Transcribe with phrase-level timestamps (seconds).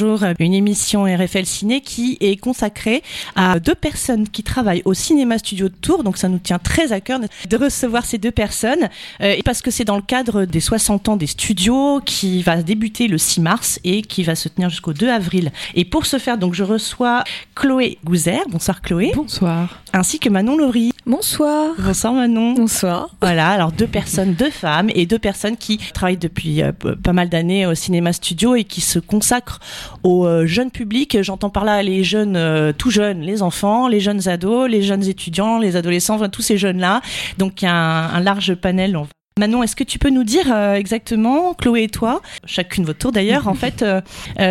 [0.00, 3.02] jour, une émission RFL Ciné qui est consacrée
[3.36, 6.04] à deux personnes qui travaillent au cinéma studio de Tours.
[6.04, 8.88] Donc ça nous tient très à cœur de recevoir ces deux personnes
[9.20, 13.08] euh, parce que c'est dans le cadre des 60 ans des studios qui va débuter
[13.08, 15.52] le 6 mars et qui va se tenir jusqu'au 2 avril.
[15.74, 17.22] Et pour ce faire, donc je reçois
[17.54, 18.40] Chloé Gouzer.
[18.48, 19.12] Bonsoir Chloé.
[19.14, 19.82] Bonsoir.
[19.92, 20.92] Ainsi que Manon Laurie.
[21.04, 21.74] Bonsoir.
[21.78, 22.54] Bonsoir Manon.
[22.54, 23.10] Bonsoir.
[23.20, 27.28] Voilà, alors deux personnes, deux femmes et deux personnes qui travaillent depuis euh, pas mal
[27.28, 29.60] d'années au cinéma studio et qui se consacrent
[30.02, 31.22] au euh, jeune public.
[31.22, 35.04] J'entends par là les jeunes, euh, tout jeunes, les enfants, les jeunes ados, les jeunes
[35.04, 37.00] étudiants, les adolescents, enfin, tous ces jeunes-là.
[37.38, 38.96] Donc il y a un, un large panel.
[39.38, 43.48] Manon, est-ce que tu peux nous dire exactement, Chloé et toi, chacune votre tour d'ailleurs,
[43.48, 43.84] en fait,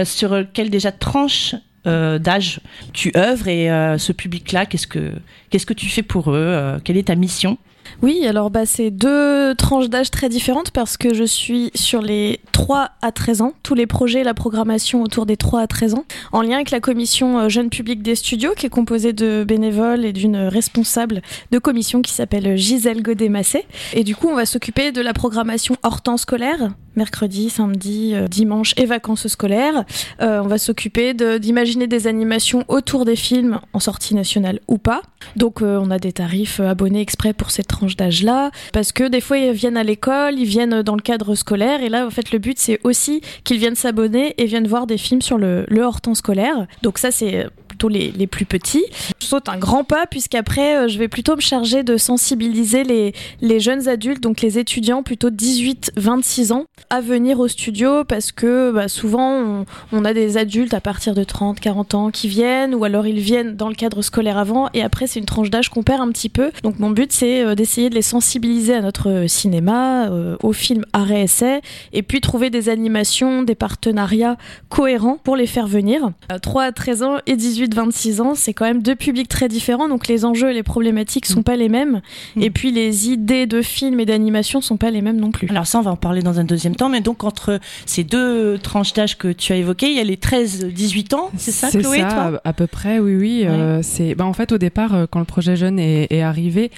[0.05, 1.53] sur quelle déjà tranche
[1.85, 2.59] d'âge
[2.93, 3.67] tu œuvres et
[3.99, 5.11] ce public-là, qu'est-ce que
[5.49, 7.57] qu'est-ce que tu fais pour eux Quelle est ta mission?
[8.01, 12.39] Oui, alors bah, c'est deux tranches d'âge très différentes parce que je suis sur les
[12.51, 16.05] 3 à 13 ans, tous les projets, la programmation autour des 3 à 13 ans,
[16.31, 20.05] en lien avec la commission euh, Jeune Public des Studios qui est composée de bénévoles
[20.05, 23.65] et d'une responsable de commission qui s'appelle Gisèle Godet-Massé.
[23.93, 26.69] Et du coup, on va s'occuper de la programmation hors temps scolaire,
[26.99, 29.85] mercredi, samedi, euh, dimanche et vacances scolaires.
[30.21, 35.01] Euh, on va s'occuper d'imaginer des animations autour des films en sortie nationale ou pas.
[35.35, 39.37] Donc on a des tarifs abonnés exprès pour cette tranche d'âge-là, parce que des fois
[39.37, 42.39] ils viennent à l'école, ils viennent dans le cadre scolaire, et là en fait le
[42.39, 46.15] but c'est aussi qu'ils viennent s'abonner et viennent voir des films sur le, le hors-temps
[46.15, 46.67] scolaire.
[46.83, 47.47] Donc ça c'est
[47.87, 48.83] les, plus petits.
[49.21, 53.59] Je saute un grand pas puisqu'après, euh, je vais plutôt me charger de sensibiliser les,
[53.59, 58.87] jeunes adultes, donc les étudiants plutôt 18-26 ans, à venir au studio parce que bah,
[58.87, 63.19] souvent on, a des adultes à partir de 30-40 ans qui viennent ou alors ils
[63.19, 66.09] viennent dans le cadre scolaire avant et après c'est une tranche d'âge qu'on perd un
[66.09, 66.51] petit peu.
[66.63, 70.85] Donc mon but c'est euh, d'essayer de les sensibiliser à notre cinéma, euh, au film
[70.93, 71.61] arrêt essai
[71.93, 74.37] et puis trouver des animations, des partenariats
[74.69, 76.11] cohérents pour les faire venir.
[76.41, 79.87] 3 à 13 ans et 18 26 ans, c'est quand même deux publics très différents,
[79.89, 81.43] donc les enjeux et les problématiques sont mm.
[81.43, 82.01] pas les mêmes.
[82.35, 82.43] Mm.
[82.43, 85.47] Et puis les idées de films et d'animation sont pas les mêmes non plus.
[85.49, 88.57] Alors ça, on va en parler dans un deuxième temps, mais donc entre ces deux
[88.57, 91.99] tranches d'âge que tu as évoquées, il y a les 13-18 ans, c'est ça, Chloé,
[91.99, 92.41] ça, toi?
[92.43, 93.43] à peu près, oui, oui.
[93.45, 96.71] Euh, c'est, bah, en fait, au départ, euh, quand le projet jeune est, arrivé,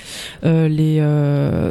[0.43, 1.01] euh, les,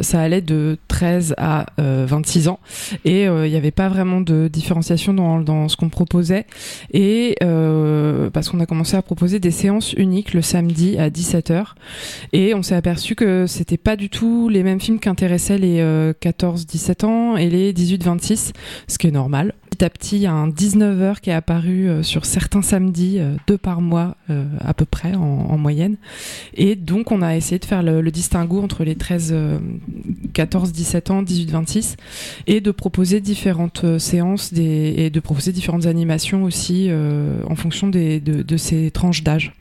[0.03, 2.59] ça allait de 13 à 26 ans,
[3.05, 6.47] et il n'y avait pas vraiment de différenciation dans, dans ce qu'on proposait,
[6.93, 7.37] et
[8.33, 11.65] parce qu'on a commencé à proposer des séances uniques le samedi à 17h.
[12.33, 15.83] Et on s'est aperçu que c'était pas du tout les mêmes films qu'intéressaient les
[16.23, 18.53] 14-17 euh, ans et les 18-26,
[18.87, 19.55] ce qui est normal.
[19.81, 23.81] Petit à petit, un 19h qui est apparu euh, sur certains samedis, euh, deux par
[23.81, 24.15] mois
[24.63, 25.97] à peu près en, moyenne.
[26.53, 29.35] Et donc on a essayé de faire le, distinguo entre les 13,
[30.35, 31.97] 14, 17 ans, 18, 26
[32.47, 36.91] et de proposer différentes séances des, et de proposer différentes animations aussi
[37.49, 39.53] en fonction des, de, de ces tranches d'âge.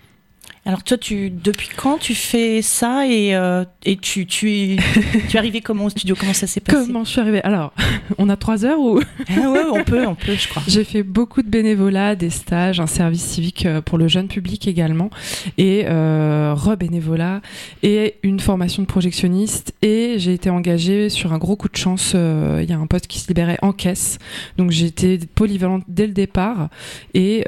[0.65, 4.77] Alors toi, tu depuis quand tu fais ça et, euh, et tu tu es
[5.29, 6.15] tu es arrivé comment au studio?
[6.19, 6.85] Comment ça s'est passé?
[6.85, 7.41] Comment je suis arrivée?
[7.43, 7.73] Alors,
[8.17, 8.99] on a trois heures ou?
[9.29, 10.61] Ah ouais, on peut, on peut, je crois.
[10.67, 14.67] J'ai fait beaucoup de bénévolat, des stages, un service civique euh, pour le jeune public
[14.67, 15.09] également,
[15.57, 17.41] et euh, re-bénévolat
[17.81, 19.73] et une formation de projectionniste.
[19.81, 22.11] Et j'ai été engagée sur un gros coup de chance.
[22.15, 24.19] Euh, il y a un poste qui se libérait en caisse,
[24.57, 26.67] donc j'ai été polyvalente dès le départ.
[27.13, 27.45] Et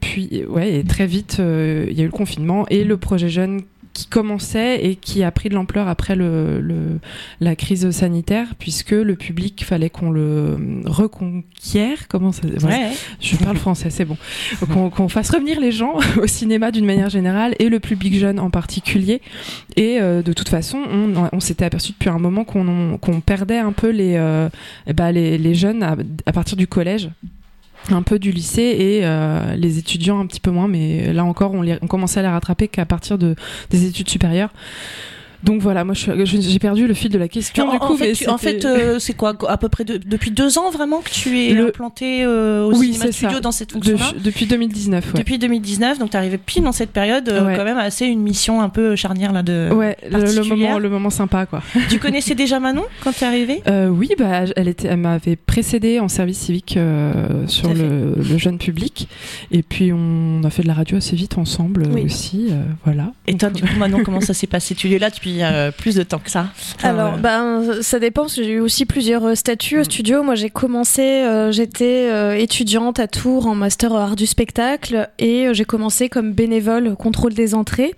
[0.00, 3.62] puis ouais, et très vite, il y a eu le confinement et le projet jeune
[3.94, 6.98] qui commençait et qui a pris de l'ampleur après le,
[7.40, 12.08] la crise sanitaire, puisque le public, fallait qu'on le reconquiert.
[12.08, 12.90] Comment ça ouais.
[13.20, 14.18] Je parle français, c'est bon.
[14.90, 18.50] Qu'on fasse revenir les gens au cinéma d'une manière générale et le public jeune en
[18.50, 19.22] particulier.
[19.76, 23.72] Et euh, de toute façon, on, on s'était aperçu depuis un moment qu'on perdait un
[23.72, 24.48] peu les, euh,
[24.92, 25.84] bah les, les, jeunes
[26.26, 27.10] à partir du collège
[27.90, 31.52] un peu du lycée et euh, les étudiants un petit peu moins, mais là encore
[31.52, 33.34] on, les, commençait à les rattraper qu'à partir de,
[33.70, 34.50] des études supérieures.
[35.44, 37.68] Donc voilà, moi j'ai perdu le fil de la question.
[37.68, 41.00] en, coup, fait, en fait, euh, c'est quoi à peu près depuis deux ans vraiment
[41.00, 45.04] que tu es implanté euh, au oui, cinéma studio dans cette fonction-là Depuis 2019.
[45.12, 45.18] Ouais.
[45.18, 48.62] Depuis 2019, donc tu arrivé pile dans cette période euh, quand même assez une mission
[48.62, 49.70] un peu charnière là de.
[49.72, 51.62] Ouais, le, moment, le moment sympa quoi.
[51.90, 56.00] Tu connaissais déjà Manon quand tu es arrivée Oui, bah elle était, elle m'avait précédé
[56.00, 56.78] en service civique
[57.46, 59.08] sur le, le, jeune public,
[59.52, 62.50] et puis on a fait de la radio assez vite ensemble aussi,
[62.84, 63.12] voilà.
[63.26, 64.74] Et toi, du coup, Manon, comment ça s'est passé?
[64.74, 66.48] Tu es là depuis euh, plus de temps que ça
[66.82, 69.84] Alors, ben, ça dépend, j'ai eu aussi plusieurs euh, statuts au mm.
[69.84, 70.22] studio.
[70.22, 75.64] Moi, j'ai commencé, euh, j'étais étudiante à Tours en master art du spectacle et j'ai
[75.64, 77.94] commencé comme bénévole contrôle des entrées.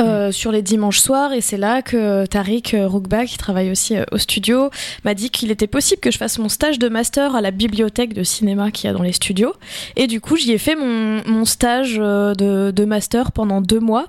[0.00, 4.04] euh, sur les dimanches soirs et c'est là que Tariq Roukba qui travaille aussi euh,
[4.12, 4.70] au studio
[5.04, 8.14] m'a dit qu'il était possible que je fasse mon stage de master à la bibliothèque
[8.14, 9.52] de cinéma qu'il y a dans les studios
[9.96, 13.80] et du coup j'y ai fait mon, mon stage euh, de, de master pendant deux
[13.80, 14.08] mois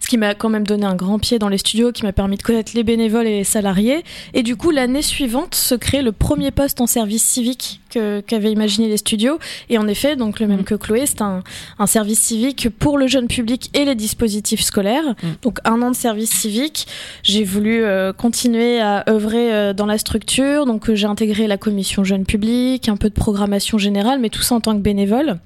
[0.00, 2.36] ce qui m'a quand même donné un grand pied dans les studios, qui m'a permis
[2.36, 4.04] de connaître les bénévoles et les salariés.
[4.34, 7.80] Et du coup, l'année suivante se crée le premier poste en service civique
[8.26, 9.38] qu'avaient imaginé les studios.
[9.70, 10.64] Et en effet, donc le même mm.
[10.64, 11.42] que Chloé, c'est un,
[11.78, 15.14] un, service civique pour le jeune public et les dispositifs scolaires.
[15.22, 15.28] Mm.
[15.42, 16.86] Donc un an de service civique.
[17.22, 20.66] J'ai voulu euh, continuer à œuvrer euh, dans la structure.
[20.66, 24.42] Donc euh, j'ai intégré la commission jeune public, un peu de programmation générale, mais tout
[24.42, 25.38] ça en tant que bénévole.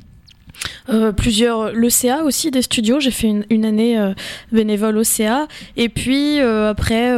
[0.89, 3.01] Euh, plusieurs le CA aussi des studios.
[3.01, 4.13] J'ai fait une, une année euh,
[4.53, 5.47] bénévole au CA
[5.77, 7.11] et puis euh, après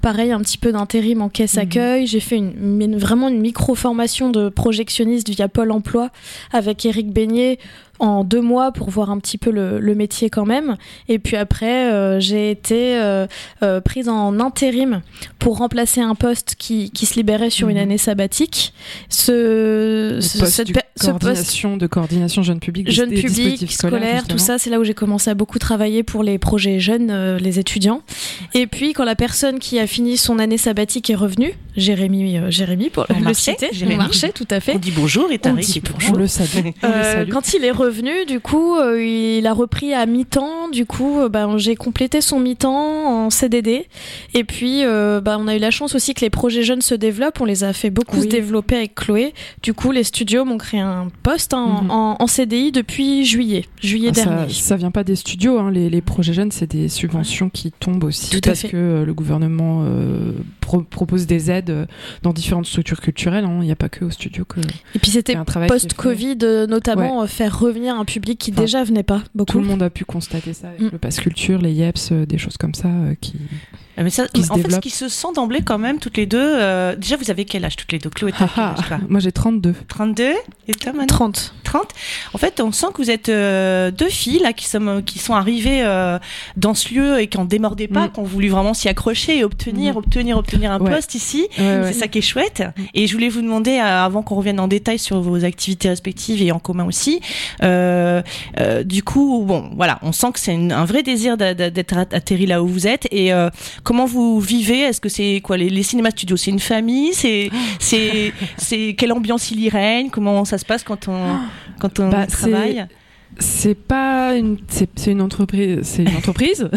[0.00, 1.62] pareil un petit peu d'intérim en caisse mhm.
[1.62, 2.06] accueil.
[2.06, 6.10] J'ai fait une, vraiment une micro formation de projectionniste via Pôle Emploi
[6.52, 7.58] avec Eric Beignet
[8.00, 10.76] en deux mois pour voir un petit peu le, le métier quand même.
[11.08, 13.26] Et puis après, euh, j'ai été euh,
[13.62, 15.02] euh, prise en intérim
[15.38, 17.82] pour remplacer un poste qui, qui se libérait sur une mhm.
[17.82, 18.72] année sabbatique.
[19.08, 24.70] Ce, ce, poste cette, coordination, de coordination jeune public, jeune public, scolaire, tout ça, c'est
[24.70, 28.02] là où j'ai commencé à beaucoup travailler pour les projets jeunes, les étudiants.
[28.54, 32.90] Et puis quand la personne qui a fini son année sabbatique est revenue, Jérémy, Jérémy
[32.90, 33.96] pour le marché, citer, Jérémy.
[33.96, 34.74] marché, tout à fait.
[34.74, 36.68] On dit bonjour et t'as On le salue.
[37.30, 40.68] quand il est revenu revenu, du coup, euh, il a repris à mi-temps.
[40.68, 43.86] Du coup, euh, ben, j'ai complété son mi-temps en CDD.
[44.34, 46.94] Et puis, euh, ben, on a eu la chance aussi que les projets jeunes se
[46.94, 47.40] développent.
[47.40, 49.34] On les a fait beaucoup se développer avec Chloé.
[49.62, 51.90] Du coup, les studios m'ont créé un poste hein, mhm.
[51.90, 54.52] en, CDI depuis juillet, juillet ah, dernier.
[54.52, 55.58] Ça, vient pas des studios.
[55.58, 55.70] Hein.
[55.72, 59.84] Les, projets jeunes, c'est des subventions qui tombent aussi Tout parce que le gouvernement
[60.60, 61.88] propose des aides
[62.22, 63.44] dans différentes structures culturelles.
[63.44, 63.58] Hein.
[63.60, 64.60] Il n'y a pas que aux studios que.
[64.94, 65.36] Et puis c'était
[65.68, 66.38] post-Covid,
[66.68, 69.52] notamment faire revenir un public qui déjà venait pas beaucoup.
[69.52, 70.88] Tout le monde a pu constater ça avec mm.
[70.92, 73.34] le pass culture, les YEPS, euh, des choses comme ça euh, qui.
[73.96, 76.38] Ah, mais ça, en fait, ce qui se sent d'emblée quand même, toutes les deux.
[76.40, 78.08] Euh, déjà, vous avez quel âge toutes les deux?
[78.08, 78.74] Chloé, ah,
[79.08, 79.74] Moi, j'ai 32.
[79.88, 80.32] 32
[80.68, 81.54] Et toi, maintenant 30.
[81.64, 81.88] 30
[82.32, 85.84] En fait, on sent que vous êtes deux filles là, qui, sont, qui sont arrivées
[86.56, 88.12] dans ce lieu et qui n'en démordaient pas, mm.
[88.12, 89.98] qui ont voulu vraiment s'y accrocher et obtenir, mm.
[89.98, 91.48] obtenir, obtenir un poste ici.
[91.56, 92.62] C'est ça qui est chouette.
[92.94, 96.52] Et je voulais vous demander, avant qu'on revienne en détail sur vos activités respectives et
[96.52, 97.20] en commun aussi,
[97.70, 98.22] euh,
[98.58, 102.62] euh, du coup, bon, voilà, on sent que c'est un vrai désir d'être atterri là
[102.62, 103.06] où vous êtes.
[103.10, 103.50] Et euh,
[103.82, 104.80] comment vous vivez?
[104.80, 107.14] Est-ce que c'est quoi les, cinémas studios C'est une famille?
[107.14, 110.10] C'est c'est c'est quelle ambiance il y règne?
[110.10, 111.38] Comment ça se passe quand on
[111.78, 112.86] quand on bah, travaille?
[113.38, 116.68] C'est pas une c'est une entreprise c'est une entreprise.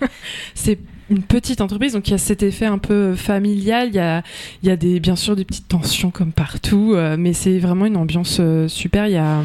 [0.54, 0.78] C'est
[1.10, 3.88] une petite entreprise, donc il y a cet effet un peu familial.
[3.88, 4.22] Il y a,
[4.62, 7.86] il y a des, bien sûr des petites tensions comme partout, euh, mais c'est vraiment
[7.86, 9.06] une ambiance euh, super.
[9.06, 9.42] Il y a,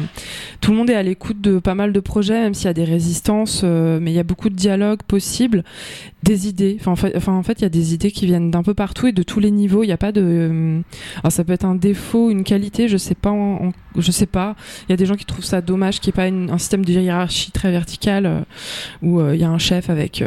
[0.60, 2.74] tout le monde est à l'écoute de pas mal de projets, même s'il y a
[2.74, 5.64] des résistances, euh, mais il y a beaucoup de dialogues possibles,
[6.24, 6.76] des idées.
[6.80, 8.74] Enfin, en fait, enfin, en fait, il y a des idées qui viennent d'un peu
[8.74, 9.82] partout et de tous les niveaux.
[9.82, 10.82] Il n'y a pas de,
[11.22, 14.56] alors ça peut être un défaut, une qualité, je sais pas, en, je sais pas.
[14.88, 16.84] Il y a des gens qui trouvent ça dommage qu'il n'y ait pas un système
[16.84, 18.44] de hiérarchie très verticale
[19.02, 20.22] où il y a un chef avec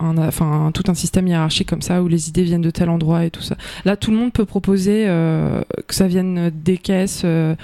[0.00, 3.24] un enfin tout un système hiérarchique comme ça où les idées viennent de tel endroit
[3.24, 3.56] et tout ça.
[3.84, 7.54] Là, tout le monde peut proposer euh, que ça vienne des caisses, euh,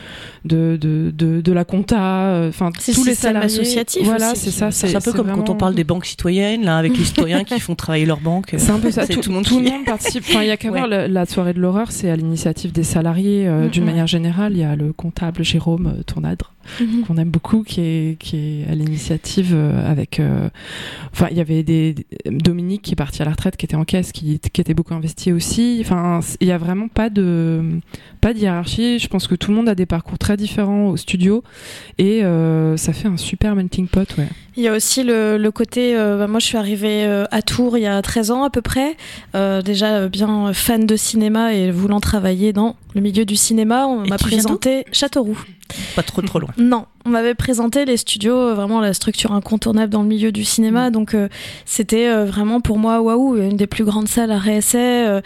[0.45, 4.05] de, de, de, de, la compta, euh, enfin tous les salariés associatifs.
[4.05, 4.71] Voilà, c'est ça.
[4.71, 7.75] C'est un peu comme quand on parle des banques citoyennes, là, avec les qui font
[7.75, 8.55] travailler leur banque.
[8.57, 9.07] C'est un peu ça.
[9.13, 10.25] Tout, tout, le monde, tout le monde participe.
[10.29, 13.49] Enfin, il y a qu'à voir la, soirée de l'horreur, c'est à l'initiative des salariés
[13.71, 14.53] d'une manière générale.
[14.53, 17.05] Il y a le comptable Jérôme Tournadre Mhm.
[17.07, 20.21] qu'on aime beaucoup, qui est, qui est à l'initiative euh, avec.
[20.21, 20.49] Euh,
[21.13, 21.95] enfin, il y avait des,
[22.27, 24.95] Dominique qui est parti à la retraite, qui était en caisse, qui, qui était beaucoup
[24.95, 25.79] investi aussi.
[25.81, 27.63] Enfin, il y a vraiment pas de
[28.21, 28.99] pas de hiérarchie.
[28.99, 31.43] Je pense que tout le monde a des parcours très différents au studio
[31.99, 34.29] et euh, ça fait un super melting pot, ouais.
[34.57, 37.85] Il y a aussi le, le côté, bah, moi je suis arrivée à Tours il
[37.85, 38.97] y a 13 ans à peu près,
[39.33, 44.19] déjà bien fan de cinéma et voulant travailler dans le milieu du cinéma, on m'a
[44.19, 45.39] présenté Châteauroux.
[45.97, 46.51] Pas trop trop loin.
[46.59, 50.45] Non, on m'avait présenté les studios, euh, vraiment la structure incontournable dans le milieu du
[50.45, 50.89] cinéma.
[50.89, 50.93] Mm.
[50.93, 51.29] Donc euh,
[51.65, 55.21] c'était euh, vraiment pour moi, waouh, une des plus grandes salles à réessai,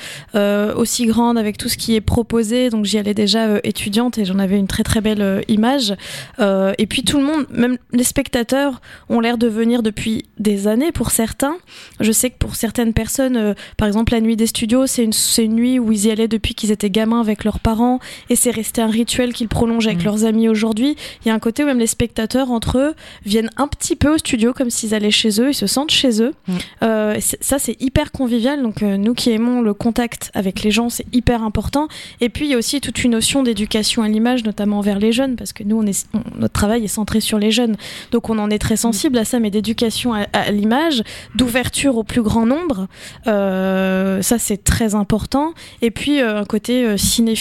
[0.76, 2.70] aussi grande avec tout ce qui est proposé.
[2.70, 5.94] Donc j'y allais déjà étudiante et j'en avais une très très belle image.
[6.40, 10.92] et puis tout le monde, même les spectateurs, ont l'air de venir depuis des années
[10.92, 11.56] pour certains.
[12.00, 15.54] Je sais que pour certaines personnes, par exemple la nuit des studios, c'est une, une
[15.54, 17.98] nuit où ils y allaient depuis qu'ils étaient gamins avec leurs leurs parents
[18.30, 20.04] et c'est resté un rituel qu'ils prolongent avec Mm.
[20.04, 20.96] leurs amis aujourd'hui.
[21.24, 22.94] Il y a un côté où même les spectateurs entre eux
[23.24, 26.20] viennent un petit peu au studio comme s'ils allaient chez eux, ils se sentent chez
[26.22, 26.32] eux.
[26.48, 26.52] Mm.
[26.82, 28.62] Euh, ça c'est hyper convivial.
[28.62, 31.88] Donc euh, nous qui aimons le contact avec les gens, c'est hyper important.
[32.20, 35.12] Et puis il y a aussi toute une notion d'éducation à l'image, notamment envers les
[35.12, 37.76] jeunes, parce que nous on est, on- notre travail est centré sur les jeunes,
[38.12, 41.02] donc on en est très sensible à ça, mais d'éducation à, à l'image,
[41.34, 42.88] d'ouverture au plus grand nombre,
[43.26, 45.54] euh, ça c'est très important.
[45.82, 46.96] Et puis un côté euh,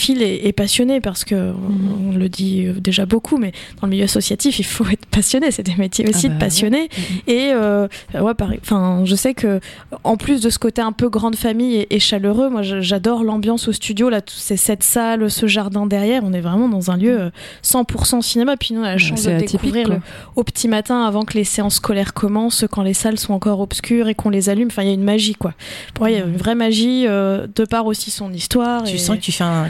[0.05, 3.87] cinéphile et, et passionné, parce que on, on le dit euh, déjà beaucoup, mais dans
[3.87, 5.51] le milieu associatif, il faut être passionné.
[5.51, 6.89] C'est des métiers aussi Ah bah de passionnés.
[7.27, 8.59] Et euh, ouais, pareil.
[8.61, 9.59] Enfin, je sais que
[10.03, 13.67] en plus de ce côté un peu grande famille et, et chaleureux, moi j'adore l'ambiance
[13.67, 14.09] au studio.
[14.09, 17.29] Là, tous ces cette salle, ce jardin derrière, on est vraiment dans un lieu euh,
[17.63, 18.57] 100% cinéma.
[18.57, 19.99] Puis nous, on a la chance de C'est atypique, découvrir le-
[20.35, 24.07] au petit matin avant que les séances scolaires commencent, quand les salles sont encore obscures
[24.07, 24.67] et qu'on les allume.
[24.67, 25.53] Enfin, il y a une magie, quoi.
[25.93, 28.83] Pour moi, il y a une vraie magie euh, de par aussi son histoire.
[28.83, 29.69] Tu et- sens que tu fais un,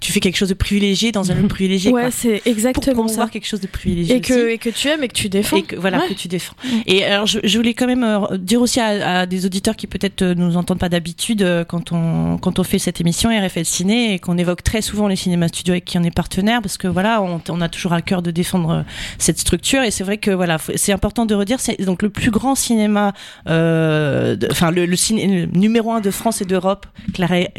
[0.00, 1.92] tu- fais quelque chose de privilégié dans un lieu privilégié.
[1.92, 2.92] Ouais, c'est Pour exactement ça.
[2.92, 4.16] promouvoir quelque chose de privilégié.
[4.16, 4.54] Et que, aussi.
[4.54, 5.56] et que tu aimes et que tu défends.
[5.56, 6.08] et que voilà Ouais.
[6.08, 6.54] que tu défends.
[6.64, 6.68] Mm.
[6.86, 9.86] Et alors je, je voulais quand même euh, dire aussi à, à des auditeurs qui
[9.86, 13.64] peut-être euh, nous entendent pas d'habitude euh, quand on quand on fait cette émission RFL
[13.64, 16.78] Ciné et qu'on évoque très souvent les cinémas studios avec qui on est partenaire parce
[16.78, 18.84] que voilà on, on a toujours à cœur de défendre
[19.18, 22.30] cette structure et c'est vrai que voilà c'est important de redire c'est donc le plus
[22.30, 23.12] grand cinéma
[23.48, 26.86] euh, enfin le, le, ciné- le numéro un de France et d'Europe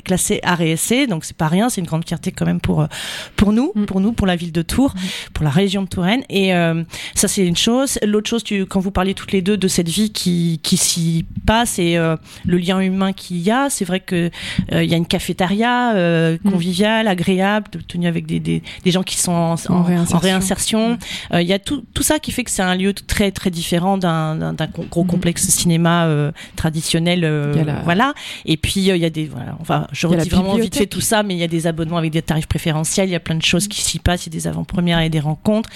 [0.04, 2.88] classé essai donc c'est pas rien c'est une grande fierté quand même pour euh,
[3.36, 3.86] pour nous Mm.
[3.86, 4.94] pour nous pour la ville de Tours
[5.34, 6.84] pour la région de Touraine et euh,
[7.16, 7.98] ça c'est une chose.
[8.06, 11.26] L'autre chose, tu, quand vous parlez toutes les deux de cette vie qui, qui s'y
[11.46, 14.30] passe et euh, le lien humain qu'il y a, c'est vrai que
[14.72, 16.50] euh, il y a une cafétéria Mm.
[16.52, 20.20] conviviale, agréable, tenue avec des, des, des gens qui sont en, en- en réinsertion.
[20.20, 20.98] réinsertion.
[21.34, 23.98] Il y a tout, tout ça qui fait que c'est un lieu très très différent
[23.98, 25.08] d'un d'un- gros Mm.
[25.08, 27.22] complexe cinéma traditionnel.
[27.22, 28.14] la- Voilà.
[28.46, 31.24] Et puis il y a des, voilà, enfin, je redis vraiment vite fait tout ça,
[31.24, 33.10] mais il y a des abonnements avec des tarifs préférentiels.
[33.10, 34.26] Il y a plein de choses qui s'y passent.
[34.26, 35.70] Il y a des avant-premières et des rencontres.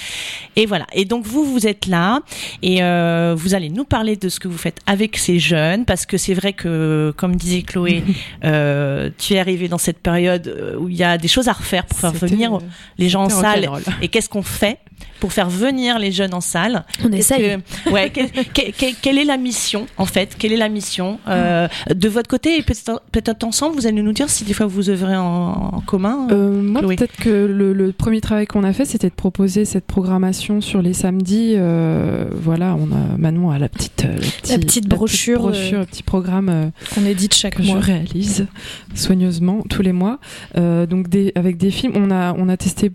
[0.56, 0.86] Et voilà.
[0.94, 2.22] Et donc vous, vous êtes là
[2.62, 6.06] et euh, vous allez nous parler de ce que vous faites avec ces jeunes, parce
[6.06, 8.04] que c'est vrai que, comme disait Chloé,
[8.44, 11.54] euh, tu es arrivé dans cette période euh, où il y a des choses à
[11.54, 12.60] refaire pour faire venir
[12.98, 13.70] les gens en salle.
[14.02, 14.80] Et qu'est-ce qu'on fait
[15.20, 17.60] pour faire venir les jeunes en salle On essaye.
[17.86, 18.22] que- ouais, que-
[18.54, 20.36] que- que- quelle est la mission en fait?
[20.38, 22.58] Quelle est la mission euh, de votre côté?
[22.58, 26.28] Et peut-être ensemble Vous allez nous dire si des fois vous œuvrez en, en commun.
[26.32, 29.86] Euh, moi, peut-être que le, le premier travail qu'on a fait, c'était de proposer cette
[29.86, 31.54] programmation sur les samedis.
[31.56, 35.86] Euh, voilà, on a Manon a la petite, euh, petit- petite brochure, brochure, euh, le
[35.86, 37.80] petit programme euh, qu'on édite chaque que je mois.
[37.80, 38.48] réalise
[38.94, 40.20] soigneusement tous les mois.
[40.58, 42.92] Euh, donc des, avec des films, on a on a testé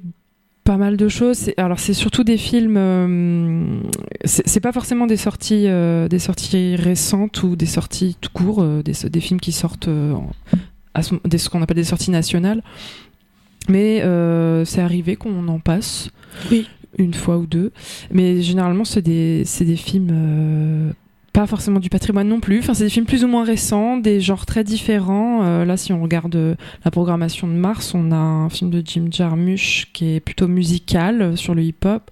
[0.71, 1.51] pas mal de choses.
[1.57, 2.77] Alors c'est surtout des films.
[2.77, 3.81] euh,
[4.25, 8.81] c'est pas forcément des sorties euh, des sorties récentes ou des sorties tout court, euh,
[8.81, 10.15] des, des films qui sortent euh,
[10.95, 12.63] à ce, des, ce qu'on appelle des sorties nationales.
[13.69, 14.01] Mais
[14.65, 16.09] c'est arrivé qu'on en passe.
[16.53, 16.69] Oui.
[16.99, 17.73] Une fois ou deux.
[18.13, 20.13] Mais généralement, c'est des, des films
[21.33, 22.59] pas forcément du patrimoine non plus.
[22.59, 25.45] Enfin, c'est des films plus ou moins récents, des genres très différents.
[25.45, 28.83] Euh, là, si on regarde euh, la programmation de mars, on a un film de
[28.85, 32.11] Jim Jarmusch qui est plutôt musical euh, sur le hip-hop.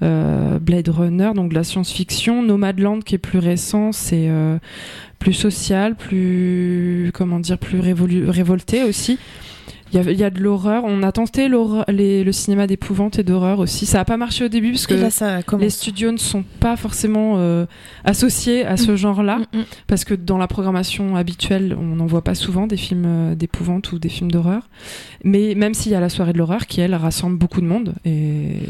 [0.00, 2.42] Blade Runner, donc de la science-fiction.
[2.42, 4.30] Nomadland qui est plus récent, c'est
[5.18, 9.18] plus social, plus comment dire, plus révolu- révolté aussi.
[9.92, 10.84] Il y, a, il y a de l'horreur.
[10.84, 11.48] On a tenté
[11.88, 13.86] les- le cinéma d'épouvante et d'horreur aussi.
[13.86, 15.08] Ça n'a pas marché au début parce que là,
[15.58, 17.64] les studios ne sont pas forcément euh,
[18.04, 19.64] associés à ce genre-là, Mm, mm.
[19.86, 23.92] parce que dans la programmation habituelle, on n'en voit pas souvent des films euh, d'épouvante
[23.92, 24.68] ou des films d'horreur.
[25.24, 27.94] Mais même s'il y a la soirée de l'horreur qui, elle, rassemble beaucoup de monde.
[28.04, 28.60] Et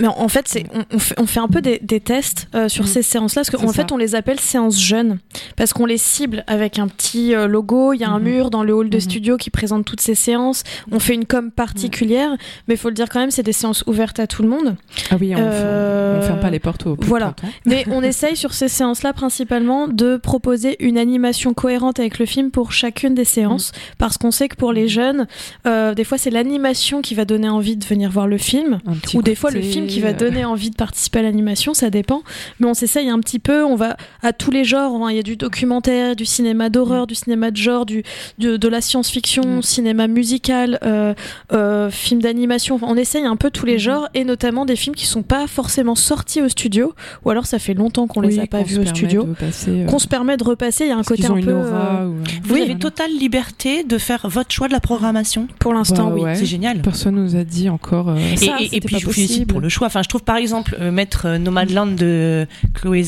[0.00, 2.68] Mais en fait, c'est, on, on fait, on fait un peu des, des tests euh,
[2.68, 2.88] sur Mm.
[2.88, 5.18] ces séances-là, parce qu'en fait, on les appelle séances jeunes,
[5.56, 8.24] parce qu'on les cible avec un petit euh, logo, il y a un Mhm.
[8.24, 9.00] mur dans le hall de Mhm.
[9.00, 10.62] studio qui présente toutes ces séances,
[10.92, 12.30] on fait une com particulière,
[12.68, 14.76] mais il faut le dire quand même, c'est des séances ouvertes à tout le monde.
[15.10, 17.34] ah oui, on, Euh, on ferme pas les portes au voilà.
[17.36, 17.52] 30 ans.
[17.66, 22.50] Mais on essaye sur ces séances-là principalement de proposer une animation cohérente avec le film
[22.50, 25.26] pour chacune des séances, parce qu'on sait que pour les jeunes,
[25.66, 28.78] euh, des fois c'est l'animation qui va donner envie de venir voir le film,
[29.14, 32.22] ou des fois le film qui va donner envie de participer à l'animation, ça dépend.
[32.60, 34.94] Mais on s'essaye un petit peu, on va à tous les genres.
[35.04, 35.10] hein.
[35.10, 38.02] Il y a du documentaire, du cinéma d'horreur, du cinéma de genre, du,
[38.38, 39.62] de, de la science-fiction, Mm.
[39.62, 41.14] cinéma musical, euh,
[41.52, 42.76] euh, film d'animation.
[42.76, 43.78] Enfin, on essaye un peu tous les Mhm.
[43.78, 47.58] genres et notamment des films qui sont pas forcément sortis au studio, ou alors ça
[47.58, 49.26] fait longtemps qu'on les oui, a pas vus au studio.
[49.68, 51.52] euh, Qu'on se permet de repasser, il y a un parce côté un peu.
[51.52, 52.14] aura euh, ou,
[52.44, 52.78] Vous oui, avez voilà.
[52.80, 55.46] totale liberté de faire votre choix de la programmation.
[55.58, 56.20] pour l'instant, Bah oui.
[56.22, 56.34] ouais.
[56.34, 56.80] C'est génial.
[56.82, 58.08] Personne nous a dit encore.
[58.10, 59.77] euh, Et, ça, et- et c'était puis je vous félicite pour le choix.
[59.86, 63.04] Enfin, je trouve par exemple euh, mettre euh, Nomadland de Chloé,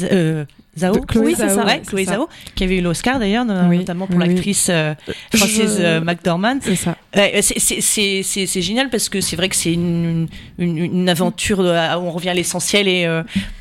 [0.77, 1.05] euh, Zhao.
[1.17, 1.65] oui, c'est ça.
[1.65, 4.95] Ouais, Chloé Zhao, qui avait eu l'Oscar d'ailleurs, notamment pour l'actrice euh,
[5.35, 5.51] Frances
[5.81, 6.59] euh, McDormand.
[6.63, 6.97] C'est ça.
[7.13, 12.31] c'est génial parce que c'est vrai que c'est une, une, une, aventure où on revient
[12.31, 13.09] à l'essentiel et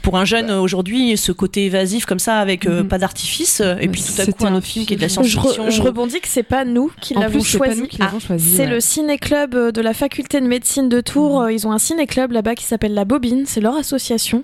[0.02, 2.88] pour un jeune aujourd'hui, ce côté évasif comme ça, avec mm-hmm.
[2.88, 5.70] pas d'artifice, et puis tout à coup un autre film qui est de la science-fiction.
[5.70, 7.84] Je, rebondis que c'est pas nous qui l'avons choisi.
[8.00, 11.44] Ah, c'est le ciné-club de la faculté de médecine de Tours.
[11.44, 11.54] Mm-hmm.
[11.54, 14.44] Ils ont un ciné-club là-bas qui s'appelle La Bobine, c'est leur association.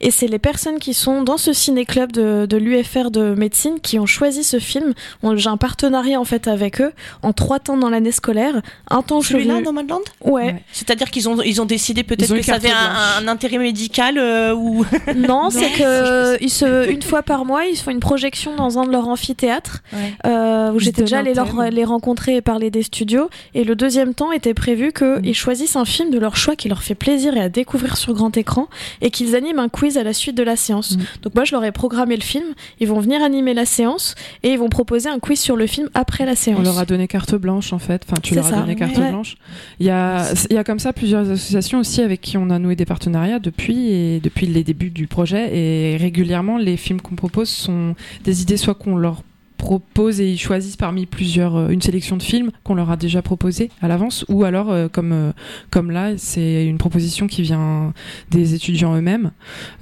[0.00, 3.98] Et c'est les personnes qui sont dans ce ciné-club de, de l'UFR de médecine qui
[3.98, 4.94] ont choisi ce film.
[5.34, 8.62] J'ai un partenariat en fait avec eux en trois temps dans l'année scolaire.
[8.90, 10.62] Un temps Celui-là, dans Madland Ouais.
[10.72, 14.84] C'est-à-dire qu'ils ont, ils ont décidé peut-être que ça avait un, intérêt médical euh, ou.
[15.16, 18.84] Non, c'est que ils se, une fois par mois, ils font une projection dans un
[18.84, 19.82] de leurs amphithéâtres
[20.24, 21.34] euh, où j'étais déjà allée
[21.70, 23.28] les rencontrer et parler des studios.
[23.54, 25.34] Et le deuxième temps était prévu qu'ils mm.
[25.34, 28.36] choisissent un film de leur choix qui leur fait plaisir et à découvrir sur grand
[28.36, 28.68] écran
[29.00, 30.96] et qu'ils animent un quiz à la suite de la séance.
[30.96, 31.00] Mm.
[31.22, 32.44] Donc moi, je leur ai programmé le film.
[32.80, 35.88] Ils vont venir animer la séance et ils vont proposer un quiz sur le film
[35.94, 36.58] après la séance.
[36.60, 38.04] On leur a donné carte blanche en fait.
[38.06, 39.36] Enfin, tu leur as donné carte blanche.
[39.80, 42.58] Il y a, il y a comme ça plusieurs associations aussi avec qui on a
[42.58, 45.56] noué des partenariats depuis et depuis les débuts du projet.
[45.56, 49.22] Et régulièrement, les films qu'on propose sont des idées soit qu'on leur
[49.66, 53.20] proposent et ils choisissent parmi plusieurs euh, une sélection de films qu'on leur a déjà
[53.20, 55.32] proposé à l'avance ou alors euh, comme euh,
[55.70, 57.92] comme là c'est une proposition qui vient
[58.30, 59.32] des étudiants eux-mêmes.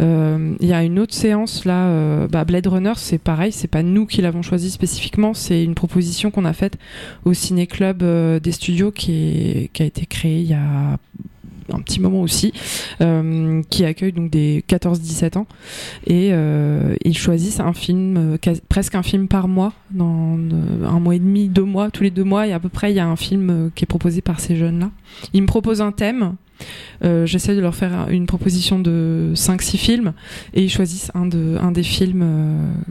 [0.00, 4.06] Il y a une autre séance là bah Blade Runner c'est pareil c'est pas nous
[4.06, 6.78] qui l'avons choisi spécifiquement c'est une proposition qu'on a faite
[7.24, 8.02] au ciné club
[8.40, 10.98] des studios qui, qui a été créé il y a
[11.72, 12.52] un petit moment aussi,
[13.00, 15.46] euh, qui accueille donc des 14-17 ans.
[16.06, 20.38] Et euh, ils choisissent un film, euh, presque un film par mois, dans
[20.84, 22.96] un mois et demi, deux mois, tous les deux mois, et à peu près il
[22.96, 24.90] y a un film qui est proposé par ces jeunes-là.
[25.32, 26.34] Ils me proposent un thème.
[27.02, 30.12] J'essaie de leur faire une proposition de 5-6 films
[30.54, 32.24] et ils choisissent un, de, un des films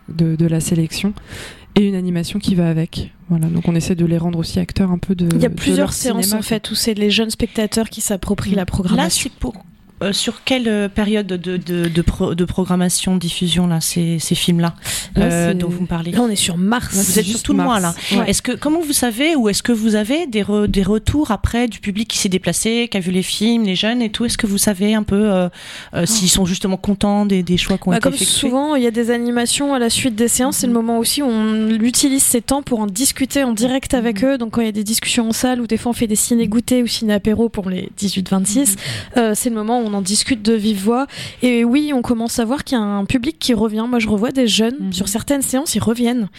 [0.09, 1.13] de, de la sélection
[1.75, 3.11] et une animation qui va avec.
[3.29, 5.27] Voilà, donc on essaie de les rendre aussi acteurs un peu de.
[5.33, 8.65] Il y a plusieurs séances en fait où c'est les jeunes spectateurs qui s'approprient la
[8.65, 9.03] programmation.
[9.03, 9.53] Là, c'est pour
[10.03, 14.75] euh, sur quelle euh, période de, de, de, de programmation, diffusion, là, ces, ces films-là
[15.17, 16.12] euh, dont vous me parlez?
[16.12, 16.95] Là, on est sur mars.
[16.95, 17.95] vous êtes sur tout le mois, là.
[18.27, 21.79] Est-ce que, comment vous savez, ou est-ce que vous avez des, des retours après du
[21.79, 24.25] public qui s'est déplacé, qui a vu les films, les jeunes et tout?
[24.25, 25.50] Est-ce que vous savez un peu euh,
[25.95, 26.05] oh.
[26.05, 28.91] s'ils sont justement contents des, des choix qu'on bah, été comme Souvent, il y a
[28.91, 30.57] des animations à la suite des séances.
[30.57, 34.21] C'est le moment aussi où on utilise ces temps pour en discuter en direct avec
[34.21, 34.34] mm-hmm.
[34.34, 34.38] eux.
[34.38, 36.15] Donc, quand il y a des discussions en salle ou des fois on fait des
[36.15, 38.75] ciné-goûtés ou ciné-apéro pour les 18-26,
[39.15, 39.36] mm-hmm.
[39.36, 41.08] c'est le moment où on en discute de vive voix.
[41.41, 43.86] Et oui, on commence à voir qu'il y a un public qui revient.
[43.88, 44.93] Moi, je revois des jeunes mhm.
[44.93, 46.29] sur certaines séances, ils reviennent.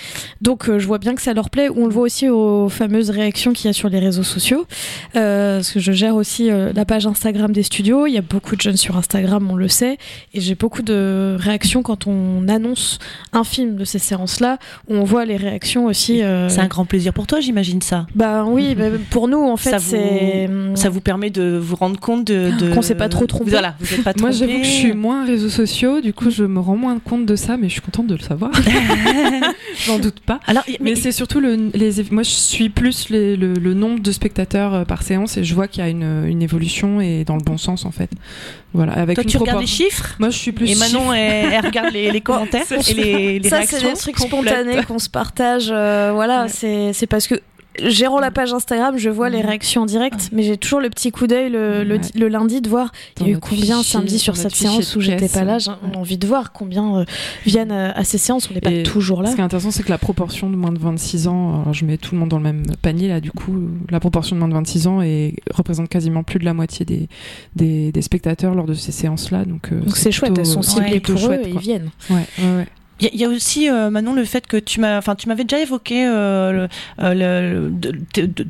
[0.40, 1.68] Donc, euh, je vois bien que ça leur plaît.
[1.74, 4.66] On le voit aussi aux fameuses réactions qu'il y a sur les réseaux sociaux.
[5.16, 8.06] Euh, parce que je gère aussi euh, la page Instagram des studios.
[8.06, 9.98] Il y a beaucoup de jeunes sur Instagram, on le sait.
[10.32, 12.98] Et j'ai beaucoup de réactions quand on annonce
[13.32, 14.58] un film de ces séances-là.
[14.88, 16.22] On voit les réactions aussi.
[16.48, 18.06] C'est un grand plaisir pour toi, j'imagine ça.
[18.14, 20.48] Bah oui, bah, pour nous, en fait, c'est.
[20.74, 22.50] Ça vous permet de vous rendre compte de.
[22.58, 22.74] de...
[22.74, 23.43] Qu'on s'est pas trop trompé.
[23.50, 23.76] Voilà,
[24.18, 27.26] Moi, j'avoue que je suis moins réseaux sociaux, du coup, je me rends moins compte
[27.26, 28.52] de ça, mais je suis contente de le savoir.
[29.86, 30.40] J'en doute pas.
[30.46, 31.92] Alors, mais, c'est surtout le, les.
[32.10, 35.68] Moi, je suis plus le, le, nombre de spectateurs euh, par séance et je vois
[35.68, 38.10] qu'il y a une, une, évolution et dans le bon sens, en fait.
[38.72, 38.92] Voilà.
[38.92, 40.70] Avec Toi, tu regardes les chiffres Moi, je suis plus.
[40.70, 43.78] Et Manon, elle, regarde les, les commentaires et les, les ça, réactions.
[43.78, 45.68] Ça, c'est des trucs spontanés qu'on se partage.
[45.70, 46.92] Euh, voilà, ouais.
[46.92, 47.36] c'est parce que
[47.82, 49.46] gérant la page Instagram, je vois les mhm.
[49.46, 52.92] réactions en direct, mais j'ai toujours le petit coup d'œil le, le, lundi de voir
[53.20, 55.58] il y a eu combien samedi sur cette séance où j'étais pas là.
[55.58, 57.04] J'ai envie de voir combien euh,
[57.44, 58.48] viennent euh, à ces séances.
[58.50, 59.30] On n'est pas toujours là.
[59.30, 61.96] Ce qui est intéressant, c'est que la proportion de moins de 26 ans, je mets
[61.96, 64.54] tout le monde dans le même panier là, du coup, la proportion de moins de
[64.54, 67.08] 26 ans et représente quasiment plus de la moitié des,
[67.56, 69.44] des, des spectateurs lors de ces séances-là.
[69.44, 71.90] Donc euh, c'est chouette, elles sont ciblées pour eux et ils viennent.
[72.10, 72.66] Ouais, ouais, ouais.
[73.00, 75.60] Il y, a aussi euh, Manon le fait que tu m'as, enfin tu m'avais déjà
[75.60, 76.68] évoqué euh,
[77.00, 77.72] euh, le,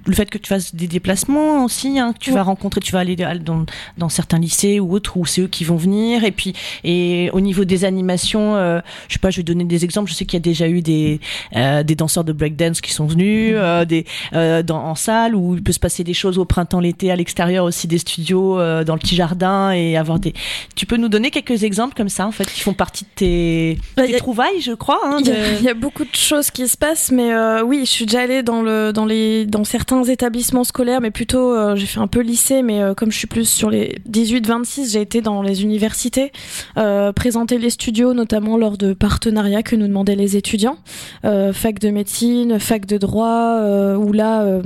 [0.07, 2.99] le, fait que tu fasses des déplacements aussi, hein, que tu vas rencontrer, tu vas
[2.99, 3.65] aller dans,
[3.97, 6.53] dans certains lycées ou autres où c'est eux qui vont venir et puis
[6.85, 10.11] et au niveau des animations, euh, je sais pas, je vais donner des exemples.
[10.11, 11.21] Je sais qu'il y a déjà eu des
[11.57, 13.85] euh, des danseurs de breakdance qui sont venus, mmh.
[13.87, 17.17] des dans, en salle où il peut se passer des choses au printemps, l'été, à
[17.17, 20.35] l'extérieur aussi des studios dans le petit jardin et avoir des.
[20.77, 23.79] Tu peux nous donner quelques exemples comme ça en fait qui font partie de tes,
[23.97, 24.05] bah,
[24.61, 25.01] je crois.
[25.05, 28.07] Hein, il, y a, beaucoup de choses qui se passent, mais euh, oui, je suis
[28.07, 32.01] déjà allée dans, le, dans, les, dans certains établissements scolaires, mais plutôt, euh, j'ai fait
[32.01, 35.43] un peu lycée, mais euh, comme je suis plus sur les 18-26, j'ai été dans
[35.43, 36.33] les universités,
[37.15, 40.79] présenter les studios, notamment lors de partenariats que nous demandaient les étudiants,
[41.23, 43.61] fac de médecine, fac de droit,
[43.97, 44.61] ou là,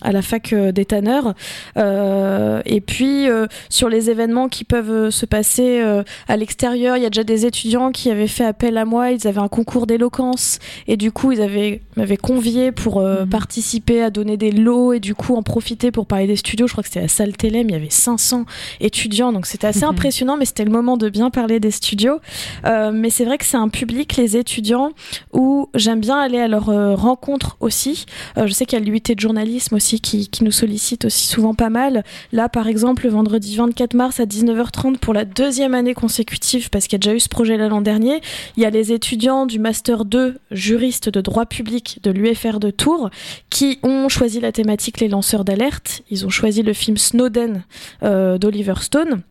[0.00, 1.34] à la fac des tanneurs.
[1.76, 3.26] et puis,
[3.68, 5.82] sur les événements qui peuvent se passer
[6.28, 9.26] à l'extérieur, il y a déjà des étudiants qui avaient fait appel à moi ils
[9.26, 13.28] avaient un concours d'éloquence et du coup, ils avaient m'avaient convié pour euh, Mhm.
[13.30, 16.66] participer à donner des lots et du coup en profiter pour parler des studios.
[16.66, 18.44] Je crois que c'était à Salle Télém, il y avait 500
[18.80, 19.90] étudiants, donc c'était assez Mhm.
[19.90, 22.18] impressionnant, mais c'était le moment de bien parler des studios.
[22.64, 24.90] Euh, mais c'est vrai que c'est un public, les étudiants,
[25.32, 28.06] où j'aime bien aller à leur euh, rencontre aussi.
[28.36, 31.54] Je sais qu'il y a l'UIT de journalisme aussi qui, qui nous sollicite aussi souvent
[31.54, 32.04] pas mal.
[32.32, 36.86] Là, par exemple, le vendredi 24 mars à 19h30 pour la deuxième année consécutive, parce
[36.86, 38.20] qu'il y a déjà eu ce projet-là l'an dernier,
[38.56, 42.70] il y a les étudiants du Master 2 juriste de droit public de l'UFR de
[42.70, 43.08] Tours
[43.48, 46.02] qui ont choisi la thématique les lanceurs d'alerte.
[46.10, 47.62] Ils ont choisi le film Snowden
[48.02, 49.22] euh, d'Oliver Stone.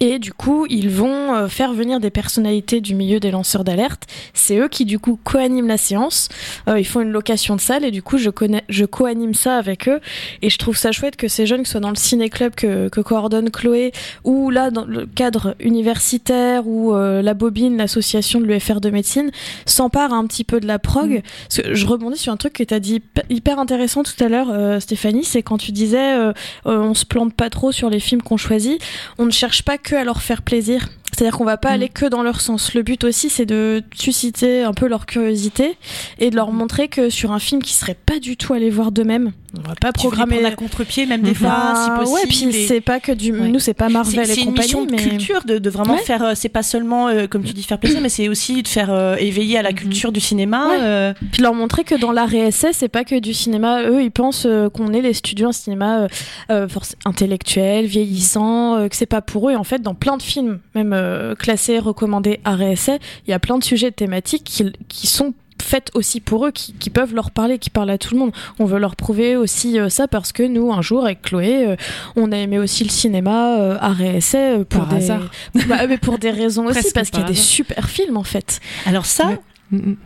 [0.00, 4.04] Et du coup, ils vont euh, faire venir des personnalités du milieu des lanceurs d'alerte.
[4.32, 6.28] C'est eux qui, du coup, co-animent la séance.
[6.68, 9.56] Euh, ils font une location de salle et du coup, je, connais, je co-anime ça
[9.56, 10.00] avec eux.
[10.42, 12.88] Et je trouve ça chouette que ces jeunes, que ce soit dans le ciné-club que,
[12.88, 13.92] que coordonne Chloé,
[14.24, 19.30] ou là, dans le cadre universitaire, ou euh, la Bobine, l'association de l'UFR de médecine,
[19.66, 21.10] s'emparent un petit peu de la prog.
[21.10, 21.22] Mm.
[21.48, 24.22] Parce que je rebondis sur un truc que tu as dit hyp- hyper intéressant tout
[24.22, 26.32] à l'heure, euh, Stéphanie, c'est quand tu disais euh,
[26.66, 28.80] euh, on se plante pas trop sur les films qu'on choisit,
[29.18, 30.88] on ne cherche pas que à leur faire plaisir.
[31.12, 31.74] C'est-à-dire qu'on va pas Mm.
[31.74, 32.74] aller que dans leur sens.
[32.74, 35.76] Le but aussi, c'est de susciter un peu leur curiosité
[36.18, 38.92] et de leur montrer que sur un film qui serait pas du tout allé voir
[38.92, 40.44] d'eux-mêmes, on va pas Tu programmer.
[40.44, 42.14] à contre-pied, même des fois, Bah, si possible.
[42.14, 43.32] ouais, puis et- c'est pas que du.
[43.32, 43.48] Ouais.
[43.48, 44.96] Nous, c'est pas Marvel c'est et compagnie, mission de mais.
[44.98, 46.00] culture, de, de vraiment Ouais.
[46.02, 46.22] faire.
[46.22, 48.90] euh, c'est pas seulement, euh, comme tu dis, faire plaisir, mais c'est aussi de faire
[48.92, 49.76] euh, éveiller à la Mhm.
[49.76, 50.68] culture du cinéma.
[50.68, 51.14] Ouais.
[51.32, 53.82] Puis leur montrer que dans l'art essai, c'est pas que du cinéma.
[53.82, 56.08] Eux, ils pensent qu'on est les studios un cinéma euh,
[56.50, 59.52] euh, forc- intellectuel, vieillissant, que c'est pas pour eux.
[59.52, 63.30] Et en fait, dans plein de films, même euh, classés, recommandés art et essai, il
[63.30, 66.90] y a plein de sujets thématiques qui, qui sont faites aussi pour eux, qui, qui
[66.90, 68.32] peuvent leur parler, qui parlent à tout le monde.
[68.58, 71.76] On veut leur prouver aussi euh, ça parce que nous, un jour, avec Chloé, euh,
[72.16, 74.96] on a aimé aussi le cinéma, euh, art et essai, euh, pour Par des...
[74.96, 75.30] hasard.
[75.68, 78.60] Bah, mais pour des raisons aussi, parce qu'il y a des super films, en fait.
[78.86, 79.30] Alors ça,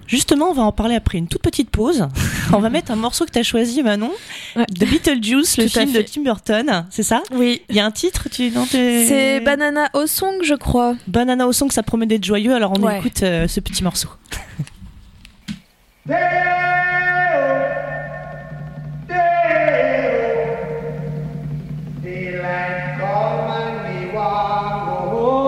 [0.07, 2.09] Justement, on va en parler après une toute petite pause.
[2.53, 4.11] on va mettre un morceau que tu as choisi, Manon,
[4.57, 4.64] Ouais.
[4.68, 6.03] de Beetlejuice, le Tout film de.
[6.03, 7.22] Tim Burton, c'est ça?
[7.33, 7.62] Oui.
[7.68, 10.96] Il y a un titre, tu C'est Banana au Song, je crois.
[11.07, 12.98] Banana au son que ça promet d'être joyeux, alors on Ouais.
[12.98, 14.09] écoute euh, ce petit morceau.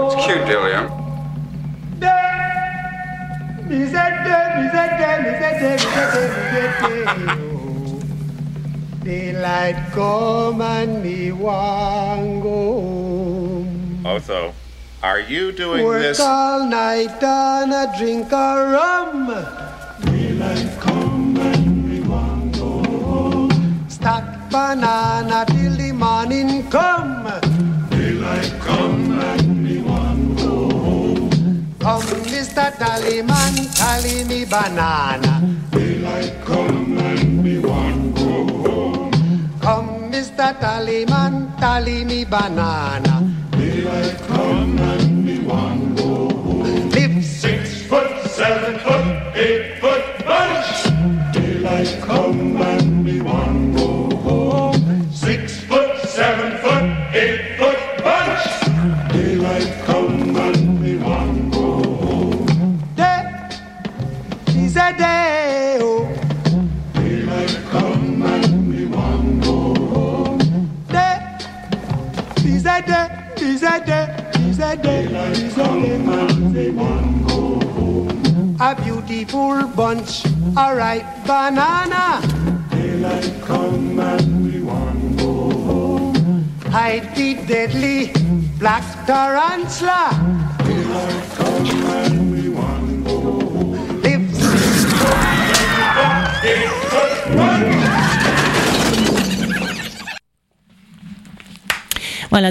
[0.06, 0.93] It's cute, Dilliam.
[9.04, 14.06] Daylight come and me want go home.
[14.06, 14.54] Otho,
[15.02, 16.20] are you doing Work this?
[16.20, 19.26] all night and a drink a rum.
[20.06, 23.86] Daylight come and me want go home.
[23.90, 27.24] Stack banana till the morning come.
[27.90, 29.53] Daylight come and
[31.84, 32.00] Come,
[32.32, 32.72] Mr.
[32.80, 35.34] Tallyman, tally me banana.
[35.70, 39.12] Daylight come and me one go home.
[39.60, 40.58] Come, Mr.
[40.58, 43.30] Tallyman, tally me banana.
[43.50, 46.23] Daylight come and me one go home.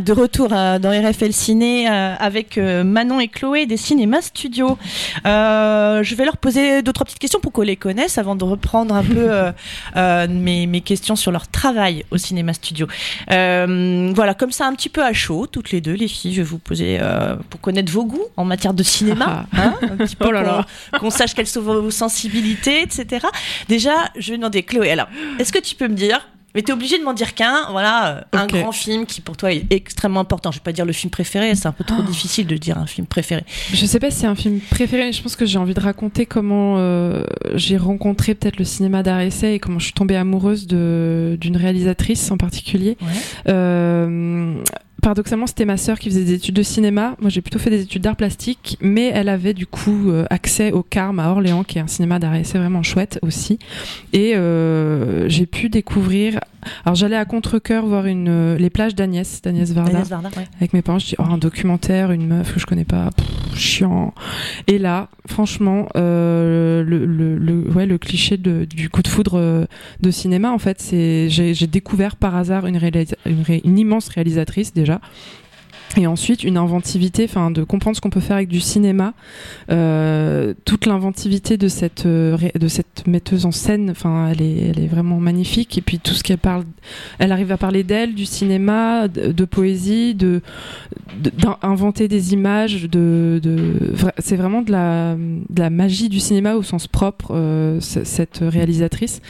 [0.03, 4.77] De retour euh, dans RFL Ciné euh, avec euh, Manon et Chloé des Cinéma Studios.
[5.25, 8.43] Euh, je vais leur poser deux trois petites questions pour qu'on les connaisse avant de
[8.43, 9.29] reprendre un peu
[10.29, 12.87] mes, mes questions sur leur travail au Cinéma Studio.
[13.29, 16.47] Voilà, comme ça un petit peu à chaud, toutes les deux les filles, je vais
[16.47, 16.99] vous poser
[17.49, 21.33] pour connaître vos goûts en matière de cinéma, hein, un petit peu Oh qu'on sache
[21.33, 23.27] quelles sont vos sensibilités, etc.
[23.67, 24.91] Déjà, je vais demander Chloé.
[24.91, 25.07] Alors,
[25.39, 28.21] est-ce que tu peux me dire mais t'es obligé de m'en dire qu'un, voilà, euh,
[28.33, 30.51] un grand film qui pour toi est extrêmement important.
[30.51, 32.03] Je vais pas dire le film préféré, c'est un peu trop Oh.
[32.03, 33.43] difficile de dire un film préféré.
[33.73, 35.79] Je sais pas si c'est un film préféré, mais je pense que j'ai envie de
[35.79, 37.23] raconter comment euh,
[37.55, 42.29] j'ai rencontré peut-être le cinéma d'art essai et comment je suis tombée amoureuse d'une réalisatrice
[42.31, 42.97] en particulier.
[43.01, 43.07] Ouais.
[43.49, 44.55] Euh,
[45.03, 47.15] paradoxalement, c'était ma sœur qui faisait des études de cinéma.
[47.21, 50.71] Moi, j'ai plutôt fait des études d'art plastique, mais elle avait du coup euh, accès
[50.71, 53.59] au Carme à Orléans, qui est un cinéma d'art c'est vraiment chouette aussi.
[54.13, 56.39] Et euh, j'ai pu découvrir.
[56.85, 60.47] Alors, j'allais à contre-cœur voir une, euh, les plages d'Agnès, d'Agnès Varda, Agnès Varda, ouais.
[60.57, 60.97] avec mes parents.
[60.97, 64.13] Je dis, oh, un documentaire, une meuf que je connais pas, pff, chiant.
[64.67, 69.67] Et là, franchement, le, le, le, ouais, le cliché de, du coup de foudre
[70.01, 73.77] de cinéma, en fait, c'est j'ai j'ai découvert par hasard une, réalisa- une, ré- une
[73.77, 75.42] immense réalisatrice déjà déjà.
[75.95, 79.13] Et ensuite, une inventivité, enfin, de comprendre ce qu'on peut faire avec du cinéma,
[79.69, 84.83] euh, toute l'inventivité de cette euh, de cette metteuse en scène, enfin, elle est elle
[84.83, 85.77] est vraiment magnifique.
[85.77, 86.63] Et puis tout ce qu'elle parle,
[87.19, 90.41] elle arrive à parler d'elle, du cinéma, de, de poésie, de
[91.61, 93.39] d'inventer des images, de,
[94.17, 99.21] c'est vraiment de la de la magie du cinéma au sens propre, euh, cette réalisatrice.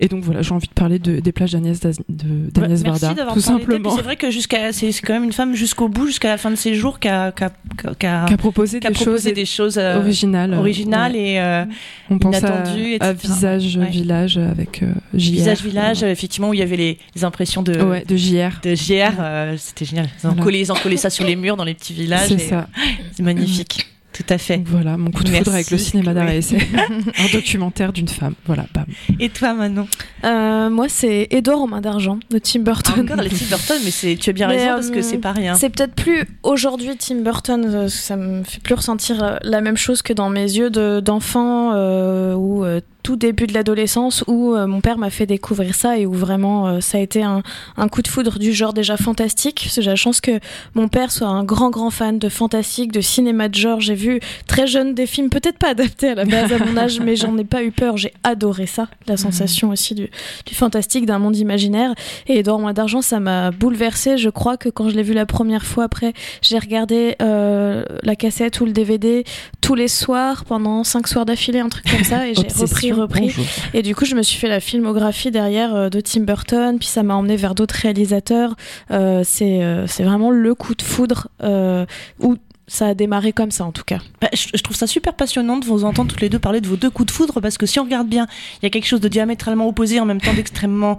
[0.00, 3.40] Et donc voilà, j'ai envie de parler de, des plages d'Agnès d'Agnès Varda, d'avoir tout
[3.40, 3.94] simplement.
[3.96, 6.56] C'est vrai que jusqu'à, c'est quand même une femme jusqu'au bout, jusqu'à la fin de
[6.56, 7.50] ses jours, qui a, qui a,
[7.98, 10.54] qui a- qui a proposé des proposé choses des choses euh, originales.
[10.54, 11.32] originales Ouais.
[11.34, 11.64] et euh,
[12.10, 13.28] On pense à, inattendues, à etc.
[13.32, 13.90] Visage Ouais.
[13.90, 15.32] Village avec euh, JR.
[15.32, 18.60] visage village, euh, effectivement où il y avait les, les impressions de Ouais, de JR.
[18.62, 20.08] de JR, euh, c'était génial.
[20.22, 20.56] Ils ont Voilà.
[20.58, 22.28] ils ont collé ça sur les murs dans les petits villages.
[22.28, 22.58] C'est et, ça.
[22.60, 22.80] euh,
[23.12, 23.86] C'est magnifique,
[24.18, 24.60] tout à fait.
[24.66, 26.34] Voilà, mon coup de foudre avec le cinéma d'art Oui.
[26.34, 26.58] et essai.
[27.18, 28.34] un documentaire d'une femme.
[28.46, 28.84] Voilà, bam.
[29.20, 29.86] Et toi, Manon
[30.24, 33.00] Euh, moi, c'est Edouard en main d'argent de Tim Burton.
[33.00, 35.18] Encore les Tim Burton, mais c'est, tu as bien Mais, raison parce que euh, c'est
[35.18, 35.54] pas rien.
[35.54, 40.02] C'est peut-être plus aujourd'hui Tim Burton, euh, ça me fait plus ressentir la même chose
[40.02, 44.66] que dans mes yeux de- d'enfant euh, ou euh, tout début de l'adolescence où euh,
[44.66, 47.42] mon père m'a fait découvrir ça et où vraiment euh, ça a été un,
[47.78, 49.66] un coup de foudre du genre déjà fantastique.
[49.72, 50.40] J'ai la chance que
[50.74, 53.80] mon père soit un grand grand fan de fantastique, de cinéma de genre.
[53.80, 57.00] J'ai vu très jeune des films peut-être pas adaptés à la base à mon âge,
[57.02, 57.96] mais j'en ai pas eu peur.
[57.96, 60.10] J'ai adoré ça, la sensation aussi du,
[60.44, 61.94] du fantastique, d'un monde imaginaire.
[62.26, 64.18] Et Edouard Moins d'argent, ça m'a bouleversée.
[64.18, 68.16] Je crois que quand je l'ai vu la première fois après, j'ai regardé euh, la
[68.16, 69.24] cassette ou le DVD
[69.62, 73.22] tous les soirs pendant cinq soirs d'affilée, un truc comme ça, et j'ai repris, repris.
[73.22, 73.44] bonjour.
[73.74, 76.88] Et du coup, je me suis fait la filmographie derrière euh, de Tim Burton, puis
[76.88, 78.56] ça m'a emmené vers d'autres réalisateurs.
[78.90, 81.86] Euh, c'est euh, c'est vraiment le coup de foudre euh,
[82.20, 83.98] où ça a démarré comme ça en tout cas.
[84.20, 86.68] Bah, je, je trouve ça super passionnant de vous entendre toutes les deux parler de
[86.68, 88.26] vos deux coups de foudre parce que si on regarde bien,
[88.60, 90.98] il y a quelque chose de diamétralement opposé en même temps d'extrêmement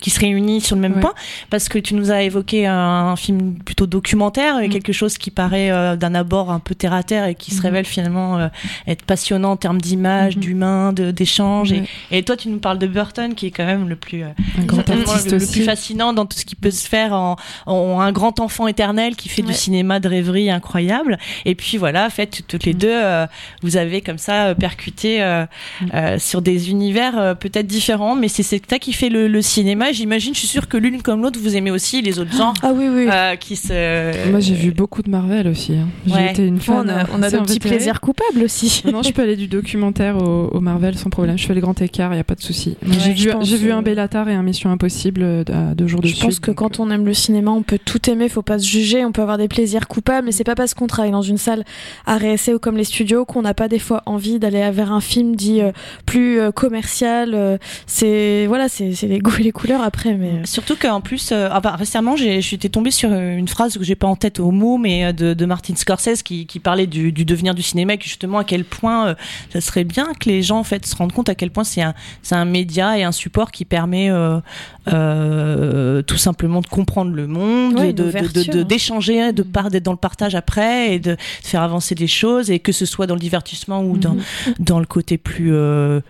[0.00, 1.00] qui se réunit sur le même Ouais.
[1.00, 1.14] point
[1.50, 4.72] parce que tu nous as évoqué un, film plutôt documentaire et Mm.
[4.72, 7.56] quelque chose qui paraît euh, d'un abord un peu terre à terre et qui se
[7.58, 7.62] Mhm.
[7.64, 8.48] révèle finalement euh,
[8.86, 10.42] être passionnant en termes d'image, Mhm.
[10.42, 13.96] d'humain, d'échange et, et toi tu nous parles de Burton qui est quand même le
[13.96, 17.36] plus euh, le, le plus fascinant dans tout ce qui peut se faire en,
[17.66, 19.48] en un grand enfant éternel qui fait Ouais.
[19.48, 21.18] du cinéma de rêverie incroyable.
[21.44, 22.78] Et puis voilà, faites toutes les Mm.
[22.78, 23.26] deux, euh,
[23.62, 25.44] vous avez comme ça euh, percuté euh,
[25.80, 25.86] Mm.
[25.94, 29.89] euh, sur des univers euh, peut-être différents, mais c'est ça qui fait le, le cinéma.
[29.92, 32.72] J'imagine, je suis sûre que l'une comme l'autre, vous aimez aussi les autres genres Ah
[32.74, 33.08] oui, oui.
[33.10, 34.30] euh, qui se.
[34.30, 35.74] Moi, j'ai vu beaucoup de Marvel aussi.
[35.74, 35.88] hein.
[36.06, 36.30] J'ai Ouais.
[36.30, 36.86] été une fan.
[36.86, 37.76] on a, on a assez nos petits invétérée.
[37.76, 38.82] plaisirs coupables aussi.
[38.92, 41.36] Non, je peux aller du documentaire au, au Marvel sans problème.
[41.38, 42.76] Je fais le grand écart, il n'y a pas de souci.
[42.82, 45.22] Mais Ouais, j'ai je vu, pense, j'ai vu euh, un Bellatar et un Mission Impossible
[45.22, 46.24] euh, à deux jours de Je suite.
[46.24, 48.66] pense que donc, quand on aime le cinéma, on peut tout aimer, faut pas se
[48.66, 51.38] juger, on peut avoir des plaisirs coupables, mais c'est pas parce qu'on travaille dans une
[51.38, 51.64] salle
[52.06, 55.00] à RSC ou comme les studios qu'on n'a pas des fois envie d'aller vers un
[55.00, 55.72] film dit euh,
[56.06, 57.32] plus euh, commercial.
[57.34, 61.30] euh, c'est voilà, c'est c'est les goûts et les après, mais euh, Surtout qu'en plus,
[61.32, 64.16] euh, ah bah, récemment, j'ai- j'étais tombée sur euh, une phrase que j'ai pas en
[64.16, 67.54] tête au mot, mais euh, de, de Martin Scorsese qui, qui parlait du, du devenir
[67.54, 69.14] du cinéma, et que justement à quel point euh,
[69.52, 71.82] ça serait bien que les gens en fait se rendent compte à quel point c'est
[71.82, 71.94] un,
[72.32, 77.90] un média et un support qui permet euh, tout simplement de comprendre le monde, Ouais,
[77.90, 78.64] une de- de- de- ouverture, de- hein.
[78.64, 82.58] d'échanger, de, par- d'être dans le partage après et de, faire avancer des choses, et
[82.58, 84.54] que ce soit dans le divertissement ou dans, Mhm.
[84.58, 85.52] dans le côté plus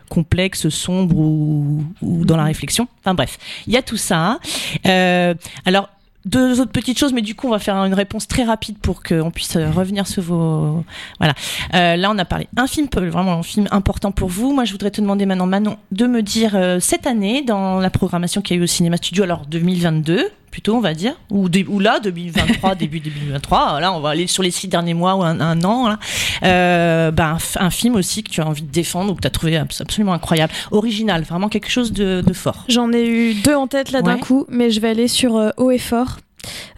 [0.08, 2.86] complexe, sombre ou, ou dans la réflexion.
[3.02, 4.38] Enfin bref, il y a tout ça.
[4.86, 5.34] Euh,
[5.64, 5.88] alors,
[6.26, 9.02] deux autres petites choses, mais du coup, on va faire une réponse très rapide pour
[9.02, 10.84] qu'on puisse euh, revenir sur vos.
[11.18, 11.34] Voilà.
[11.74, 14.52] Euh, là, on a parlé un film, vraiment un film important pour vous.
[14.52, 18.42] Moi, je voudrais te demander maintenant, Manon, de me dire cette année, dans la programmation
[18.42, 22.00] qu'il y a eu au Cinéma Studio, alors 2022, plutôt, on va dire, ou, là,
[22.00, 23.80] 2023, début 2023.
[23.80, 25.88] Là, on va aller sur les six derniers mois ou un, un an.
[25.88, 25.98] Là.
[26.42, 29.30] Euh, ben, un, film aussi que tu as envie de défendre ou que tu as
[29.30, 32.64] trouvé abs- absolument incroyable, original, vraiment quelque chose de, de fort.
[32.68, 35.50] j'en ai eu deux en tête là d'un coup, mais je vais aller sur euh,
[35.56, 36.18] Haut et Fort.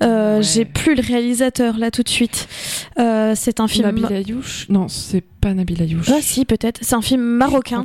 [0.02, 0.42] Euh, Ouais.
[0.42, 2.48] J'ai plus le réalisateur là tout de suite.
[2.98, 3.86] Euh, c'est un film.
[3.86, 6.06] Nabil Ayouch Non, c'est pas Nabil Ayouch.
[6.08, 6.78] Ah si, peut-être.
[6.82, 7.84] C'est un film marocain.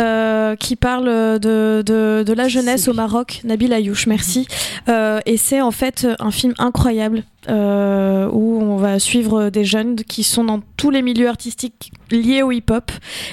[0.00, 4.48] Euh, qui parle de, de, de la jeunesse au Maroc, Nabil Ayouch, merci.
[4.88, 9.96] Euh, et c'est en fait un film incroyable euh, où on va suivre des jeunes
[9.96, 12.90] qui sont dans tous les milieux artistiques liés au hip-hop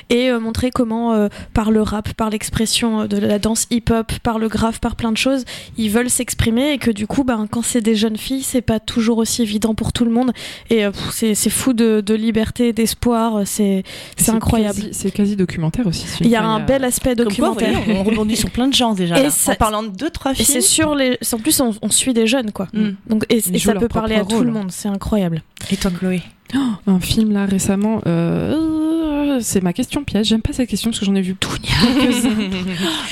[0.10, 4.38] et euh, montrer comment, euh, par le rap, par l'expression de la danse hip-hop, par
[4.38, 5.46] le graphe, par plein de choses,
[5.78, 8.82] ils veulent s'exprimer et que du coup, ben, quand c'est des jeunes filles, c'est pas
[8.82, 10.34] toujours aussi évident pour tout le monde.
[10.70, 13.61] Et c'est fou de, de liberté, d'espoir, c'est
[14.18, 14.82] c'est incroyable.
[14.92, 16.06] C'est quasi documentaire aussi.
[16.22, 17.82] Il y a un bel aspect quoi, documentaire.
[17.84, 19.20] voyez, on rebondit sur plein de genres déjà.
[19.20, 19.30] Et là.
[19.30, 20.48] ça- en parlant de deux, trois films.
[20.48, 21.18] c'est sur les.
[21.34, 22.68] En plus, on, on suit des jeunes, quoi.
[22.74, 22.90] Mm.
[23.08, 24.72] Donc, et, ça leur peut parler à tout le monde.
[24.72, 25.44] C'est incroyable.
[25.72, 26.22] Et toi, Chloé?
[26.88, 28.02] Un film là récemment.
[28.08, 28.81] euh,
[29.40, 30.28] c'est ma question piège.
[30.28, 31.50] J'aime pas cette question parce que j'en ai vu tout.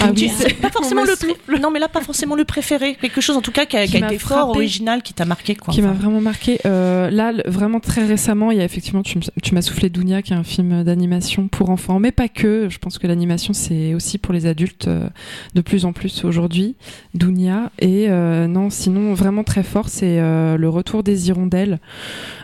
[0.01, 3.21] Ah Tu- oui, pas forcément le pré- non mais là pas forcément le préféré quelque
[3.21, 4.57] chose en tout cas qui a, Qui qui a m'a été fort frappé.
[4.57, 6.59] original qui t'a marqué quoi qui m'a vraiment marqué.
[6.65, 9.19] Euh, là, vraiment très récemment, il y a effectivement, tu,
[9.53, 12.67] m'as soufflé Dounia, qui est un film d'animation pour enfants, mais pas que.
[12.69, 15.07] Je pense que l'animation, c'est aussi pour les adultes euh,
[15.55, 16.75] de plus en plus aujourd'hui.
[17.13, 17.71] Dounia.
[17.79, 21.79] Et euh, non, sinon, vraiment très fort, c'est Le Retour des Hirondelles,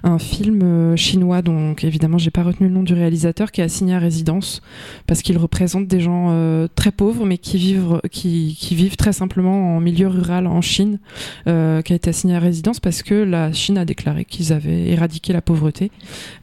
[0.04, 3.96] un film chinois, donc évidemment, j'ai pas retenu le nom du réalisateur, qui est assigné
[3.96, 4.62] à résidence,
[5.08, 9.76] parce qu'il représente des gens euh, très pauvres, mais qui vivent, qui, vivent très simplement
[9.76, 11.00] en milieu rural en Chine
[11.48, 14.90] euh, qui a été assigné à résidence parce que la Chine a déclaré qu'ils avaient
[14.90, 15.92] éradiqué la pauvreté.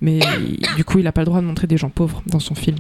[0.00, 0.20] Mais
[0.76, 2.78] du coup, il n'a pas le droit de montrer des gens pauvres dans son film.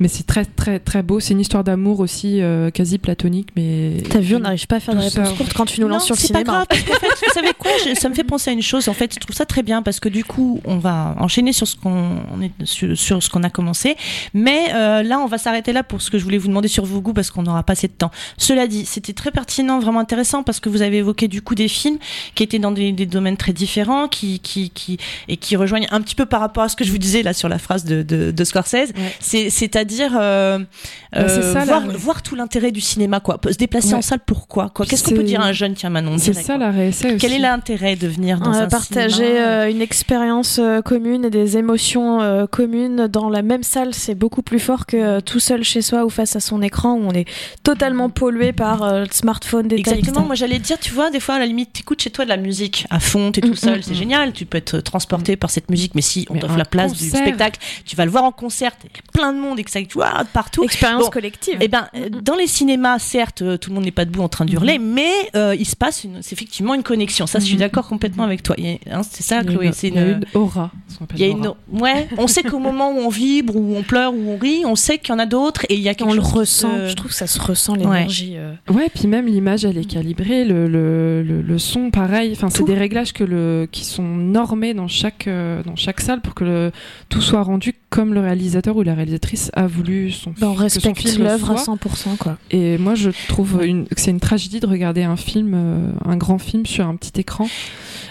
[0.00, 1.20] Mais c'est très, très, très beau.
[1.20, 3.48] C'est une histoire d'amour aussi euh, quasi platonique.
[3.56, 5.94] Mais T'as vu, on n'arrive pas à faire de réponse courte quand tu nous non,
[5.94, 6.52] lances sur le c'est pas cinéma.
[6.52, 8.88] grave parce qu'en fait vous savez quoi je- ça me fait penser à une chose
[8.88, 11.66] en fait je trouve ça très bien parce que du coup on va enchaîner sur
[11.66, 12.18] ce qu'on
[12.64, 13.96] sur, sur ce qu'on a commencé
[14.34, 16.84] mais euh, là on va s'arrêter là pour ce que je voulais vous demander sur
[16.84, 20.00] vos goûts parce qu'on n'aura pas assez de temps cela dit c'était très pertinent vraiment
[20.00, 21.98] intéressant parce que vous avez évoqué du coup des films
[22.34, 26.00] qui étaient dans des, des domaines très différents qui, qui, qui et qui rejoignent un
[26.00, 28.02] petit peu par rapport à ce que je vous disais là sur la phrase de,
[28.02, 29.12] de, de Scorsese Ouais.
[29.20, 33.40] c'est c'est-à-dire euh, Bah, euh, ça, voir, la- voir tout l'intérêt du cinéma quoi.
[33.50, 33.94] Se déplacer Ouais.
[33.94, 34.86] en salle pourquoi quoi?
[34.86, 37.16] Qu'est-ce qu'on peut dire à un jeune tiens Manon c'est ça la aussi.
[37.18, 41.56] quel est l'intérêt de venir dans un partager cinéma euh, une expérience commune et des
[41.56, 46.04] émotions communes dans la même salle, c'est beaucoup plus fort que tout seul chez soi
[46.04, 47.26] ou face à son écran où on est
[47.62, 51.38] totalement pollué par le smartphone, des Exactement, moi j'allais dire, tu vois, des fois à
[51.38, 53.82] la limite, t'écoutes chez toi de la musique à fond, t'es Mm, tout seul, mm,
[53.82, 53.94] c'est mm.
[53.94, 57.08] génial, tu peux être transporté par cette musique, mais si on t'offre la place du
[57.08, 59.70] spectacle, tu vas le voir en concert, il y a plein de monde et que
[59.70, 60.62] ça, tu vois, partout.
[60.64, 61.10] Expérience Bon.
[61.10, 61.56] collective.
[61.60, 64.28] Eh ben, euh, dans les cinémas, certes, euh, tout le monde n'est pas debout en
[64.28, 67.26] train d'hurler, mais euh, il se passe une, c'est effectivement une connexion.
[67.26, 68.56] Ça, je suis d'accord complètement avec toi.
[68.58, 69.70] Hein, c'est ça, Chloé.
[69.72, 70.70] C'est une, une aura.
[71.14, 74.12] il y a une, ouais, on sait qu'au moment où on vibre, où on pleure,
[74.14, 76.08] où on rit, on sait qu'il y en a d'autres et il y a quelque
[76.10, 76.70] on le chose ressent.
[76.76, 78.34] se- Je trouve que ça se ressent l'énergie.
[78.36, 78.52] euh.
[78.70, 82.32] Ouais, puis même l'image, elle est calibrée, le, le, le, le son, pareil.
[82.32, 86.20] Enfin, c'est des réglages que le, qui sont normés dans chaque, euh, dans chaque salle
[86.20, 86.72] pour que le,
[87.08, 90.56] tout soit rendu comme le réalisateur ou la réalisatrice a voulu son Ben, on que
[90.56, 91.74] son respecte film l'œuvre à soit.
[91.74, 92.16] 100%.
[92.16, 92.38] Quoi.
[92.50, 96.16] Et moi, je trouve une, que c'est une tragédie de regarder un film, euh, un
[96.16, 97.46] grand film sur un petit écran.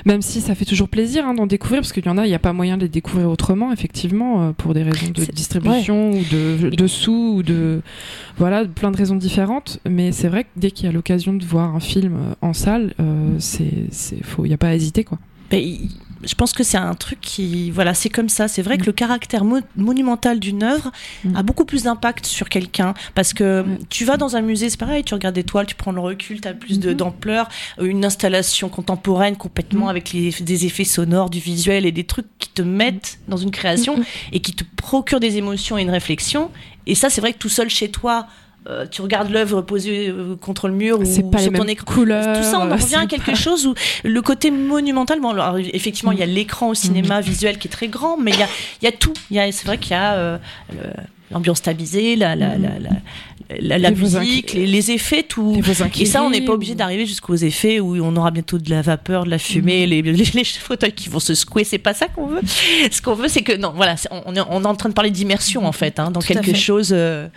[0.06, 2.30] Même si ça fait toujours plaisir hein, d'en découvrir, parce qu'il y en a, il
[2.30, 6.12] n'y a pas moyen de les découvrir autrement, effectivement, euh, pour des raisons de distribution
[6.12, 7.82] ou de, de sous ou de
[8.38, 9.80] voilà, plein de raisons différentes.
[9.88, 12.54] Mais c'est vrai que dès qu'il y a l'occasion de voir un film euh, en
[12.54, 15.20] salle, euh, c'est, c'est faux, il n'y a pas à hésiter quoi.
[16.24, 18.48] Je pense que c'est un truc qui, voilà, c'est comme ça.
[18.48, 20.92] C'est vrai que le caractère mo- monumental d'une œuvre
[21.24, 21.36] Mm.
[21.36, 25.04] a beaucoup plus d'impact sur quelqu'un parce que tu vas dans un musée, c'est pareil,
[25.04, 26.94] tu regardes des toiles, tu prends le recul, tu as plus Mhm.
[26.94, 27.48] d'ampleur,
[27.80, 29.90] euh, une installation contemporaine complètement Mm.
[29.90, 33.52] avec les, des effets sonores, du visuel et des trucs qui te mettent dans une
[33.52, 34.04] création Mhm.
[34.34, 36.52] et qui te procurent des émotions et une réflexion.
[36.88, 38.28] Et ça, c'est vrai que tout seul chez toi.
[38.70, 41.86] Euh, tu regardes l'œuvre posée euh, contre le mur ou pas les sur ton écran.
[41.94, 42.38] couleurs.
[42.38, 45.30] Tout ça, on en euh, revient à quelque pas- chose où le côté monumental, bon,
[45.32, 48.40] alors, effectivement, il y a l'écran au cinéma visuel qui est très grand, mais il
[48.40, 48.48] y a,
[48.84, 49.14] y a tout.
[49.32, 50.40] Il y a- C'est vrai qu'il y a
[51.32, 52.70] l'ambiance stabilisée, la, la, la,
[53.60, 55.56] la, musique, les, les effets, tout.
[56.00, 58.82] Et ça, on n'est pas obligé d'arriver jusqu'aux effets où on aura bientôt de la
[58.82, 61.64] vapeur, de la fumée, les, les, les fauteuils qui vont se secouer.
[61.64, 62.42] C'est pas ça qu'on veut.
[62.92, 65.12] Ce qu'on veut, c'est que non, voilà, on, est, on est en train de parler
[65.12, 66.92] d'immersion en fait, hein, dans Tout quelque chose.
[66.94, 67.28] euh,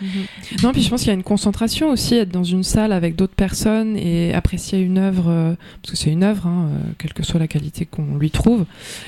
[0.63, 3.15] Non, puis je pense qu'il y a une concentration aussi, être dans une salle avec
[3.15, 7.13] d'autres personnes et apprécier une œuvre, euh, parce que c'est une œuvre, hein, euh, quelle
[7.13, 8.65] que soit la qualité qu'on lui trouve,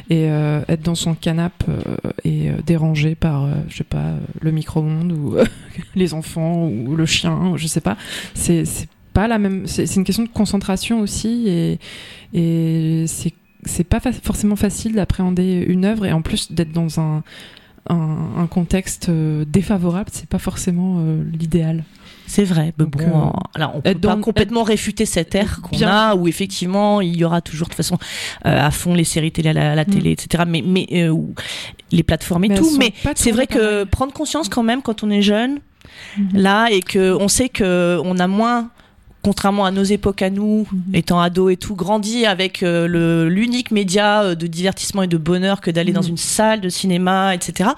[0.10, 0.24] et
[0.68, 1.66] être dans son canapé
[2.26, 5.36] et dérangé par, je sais pas, le micro-ondes ou
[5.96, 7.96] les enfants ou le chien, ou je sais pas.
[8.34, 8.64] C'est
[9.14, 9.66] pas la même.
[9.68, 11.80] C'est une question de concentration aussi, et,
[12.34, 13.34] et c'est
[13.66, 17.24] c'est pas fa- forcément facile d'appréhender une œuvre et en plus d'être dans un
[17.90, 21.86] un, un contexte euh, défavorable, c'est pas forcément euh, l'idéal.
[22.28, 22.74] C'est vrai.
[22.78, 27.00] Mais bon, euh, alors on peut pas complètement réfuter cette ère qu'on a, où effectivement
[27.00, 27.98] il y aura toujours de toute façon
[28.46, 29.86] euh, à fond les séries télé à la, la Mm.
[29.86, 30.44] télé, etc.
[30.46, 30.86] Mais, mais
[31.94, 32.76] les plateformes et Mais tout.
[32.78, 33.86] Mais c'est vrai que pareil.
[33.90, 35.60] prendre conscience quand même quand on est jeune,
[36.18, 36.30] Mhm.
[36.34, 38.70] là, et que on sait que on a moins
[39.24, 40.96] contrairement à nos époques à nous, Mhm.
[40.96, 45.18] étant ados et tout, grandi avec euh, le l'unique média euh, de divertissement et de
[45.18, 46.10] bonheur que d'aller dans Mhm.
[46.12, 47.72] une salle de cinéma, etc.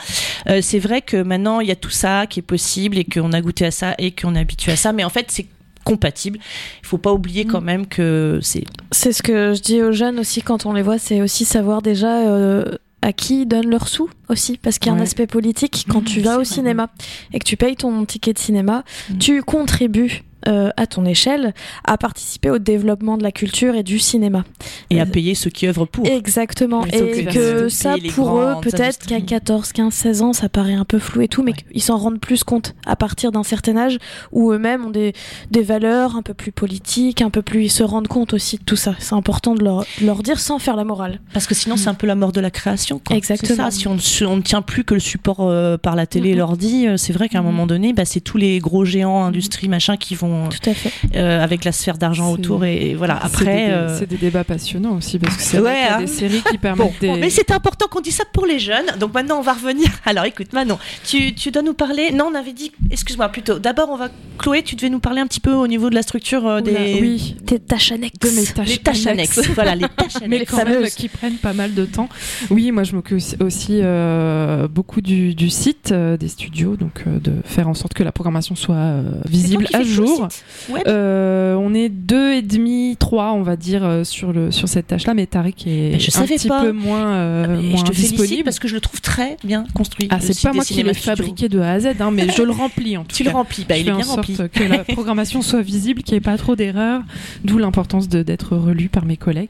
[0.47, 3.33] Euh, c'est vrai que maintenant il y a tout ça qui est possible et qu'on
[3.33, 5.47] a goûté à ça et qu'on est habitué à ça, mais en fait c'est
[5.85, 6.37] compatible.
[6.83, 10.19] Il faut pas oublier quand même que c'est C'est ce que je dis aux jeunes
[10.19, 12.65] aussi quand on les voit, c'est aussi savoir déjà euh,
[13.01, 15.85] à qui ils donnent leurs sous aussi, parce qu'il y a un aspect politique.
[15.89, 16.45] Quand Mmh, tu vas au vrai.
[16.45, 16.89] cinéma
[17.33, 19.17] et que tu payes ton ticket de cinéma, Mmh.
[19.19, 21.53] tu contribues euh, à ton échelle
[21.85, 24.43] à participer au développement de la culture et du cinéma.
[24.89, 26.05] et à Euh, payer ceux qui œuvrent pour.
[26.05, 26.85] Exactement.
[26.85, 29.25] Et que ça, pour eux, peut-être qu'à industries.
[29.25, 31.57] 14, 15, 16 ans, ça paraît un peu flou et tout, mais Ouais.
[31.71, 33.97] qu'ils s'en rendent plus compte à partir d'un certain âge
[34.31, 35.13] où eux-mêmes ont des,
[35.51, 37.63] des valeurs un peu plus politiques, un peu plus.
[37.65, 38.95] Ils se rendent compte aussi de tout ça.
[38.99, 41.19] C'est important de leur, de leur dire sans faire la morale.
[41.33, 42.99] Parce que sinon, c'est un peu la mort de la création.
[43.05, 43.15] quoi.
[43.15, 43.69] Exactement.
[43.69, 43.71] Ça.
[43.71, 43.97] Si on,
[44.31, 46.37] on ne tient plus que le support euh, par la télé et Mhm.
[46.39, 47.47] l'ordi, c'est vrai qu'à un Mhm.
[47.47, 50.91] moment donné, bah, c'est tous les gros géants, industries, machin, qui vont Tout à fait.
[51.15, 52.63] euh, avec la sphère d'argent autour.
[52.65, 53.19] Et, et voilà.
[53.21, 53.45] C'est Après.
[53.67, 55.99] des, euh, c'est des débats passionnants aussi parce que c'est Ouais, hein.
[56.01, 57.07] des séries qui Bon, permettent des.
[57.07, 58.85] bon, mais c'est important qu'on dise ça pour les jeunes.
[58.99, 59.89] Donc maintenant, on va revenir.
[60.05, 62.11] Alors écoute, Manon, tu, tu dois nous parler.
[62.11, 62.71] Non, on avait dit.
[62.91, 63.59] Excuse-moi, plutôt.
[63.59, 64.09] D'abord, on va.
[64.37, 66.71] Chloé, tu devais nous parler un petit peu au niveau de la structure euh, Oula,
[66.71, 66.97] des.
[67.01, 67.35] Oui,
[67.67, 68.19] tâches annexes.
[68.19, 69.39] de mes tâches, Les tâches annexes.
[69.55, 70.51] voilà, les tâches mais annexes.
[70.51, 70.95] quand même fameuses.
[70.95, 72.09] qui prennent pas mal de temps.
[72.49, 77.19] Oui, moi je m'occupe aussi- euh, beaucoup du, du site euh, des studios, donc euh,
[77.19, 80.18] de faire en sorte que la programmation soit euh, visible à jour.
[80.87, 84.87] Euh, on est deux et demi, trois, on va dire, euh, sur le sur cette
[84.87, 86.61] tâche-là, mais Tariq est Mais je un petit pas.
[86.61, 88.43] peu moins, euh, Et moins je te félicite disponible.
[88.43, 90.07] parce que je le trouve très bien construit.
[90.11, 92.51] Ah, c'est pas moi qui l'ai fabriqué de A à Z, hein, mais je le
[92.51, 93.29] remplis en tout Tu cas.
[93.31, 93.65] le remplis.
[93.67, 94.49] Bah, je il fais est en bien sorte rempli.
[94.53, 97.01] que la programmation soit visible, qu'il n'y ait pas trop d'erreurs,
[97.43, 99.49] d'où l'importance de- d'être relu par mes collègues.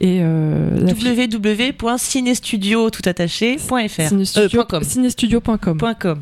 [0.00, 4.82] Et euh, la fi- www.cinestudio.fr cinestudio- Euh, .com.
[4.82, 5.78] cinestudio.com.
[6.00, 6.18] .com.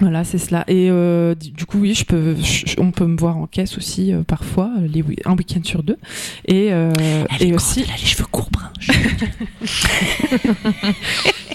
[0.00, 0.64] Voilà, c'est cela.
[0.68, 4.12] Et euh, du coup, oui, je peux, je- on peut me voir en caisse aussi
[4.12, 5.96] euh, parfois, euh, les, un week-end sur deux.
[6.46, 6.92] Et, euh,
[7.30, 8.70] Elle et grande, aussi, elle a les cheveux courts bruns.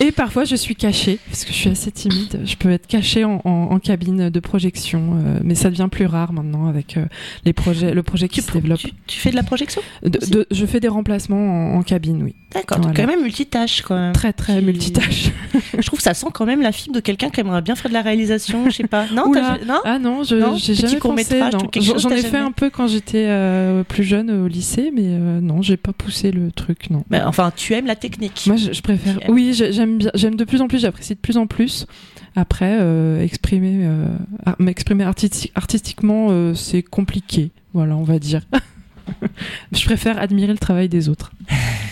[0.01, 2.41] Et parfois, je suis cachée parce que je suis assez timide.
[2.43, 6.33] Je peux être cachée en, en- en cabine de projection, mais ça devient plus rare
[6.33, 6.97] maintenant avec
[7.45, 8.79] les projets, le projet qui Tu, se développe.
[8.79, 11.83] tu- tu fais de la projection De- aussi de- je fais des remplacements en, en
[11.83, 12.35] cabine, oui.
[12.53, 12.93] D'accord, Voilà.
[12.95, 14.13] quand même multitâche quand même.
[14.13, 15.29] Très très multitâche.
[15.77, 17.93] Je trouve ça sent quand même la fibre de quelqu'un qui aimerait bien faire de
[17.93, 18.32] la réalisation,
[18.69, 19.05] je sais pas.
[19.13, 19.31] Non,
[19.65, 21.39] non Ah non, je j'ai jamais pensé.
[21.81, 25.39] J'en ai fait jamais un peu quand j'étais euh, plus jeune au lycée, mais euh,
[25.41, 27.03] non, j'ai pas poussé le truc, non.
[27.09, 28.43] Mais enfin, tu aimes la technique.
[28.47, 29.17] Moi, je, je préfère.
[29.29, 31.85] Oui, j'ai- j'aime bien, j'aime de plus en plus, j'apprécie de plus en plus.
[32.35, 33.87] Après, euh, exprimer,
[34.59, 37.51] m'exprimer artisti- artistiquement, c'est compliqué.
[37.73, 38.41] Voilà, on va dire.
[39.71, 41.31] je préfère admirer le travail des autres.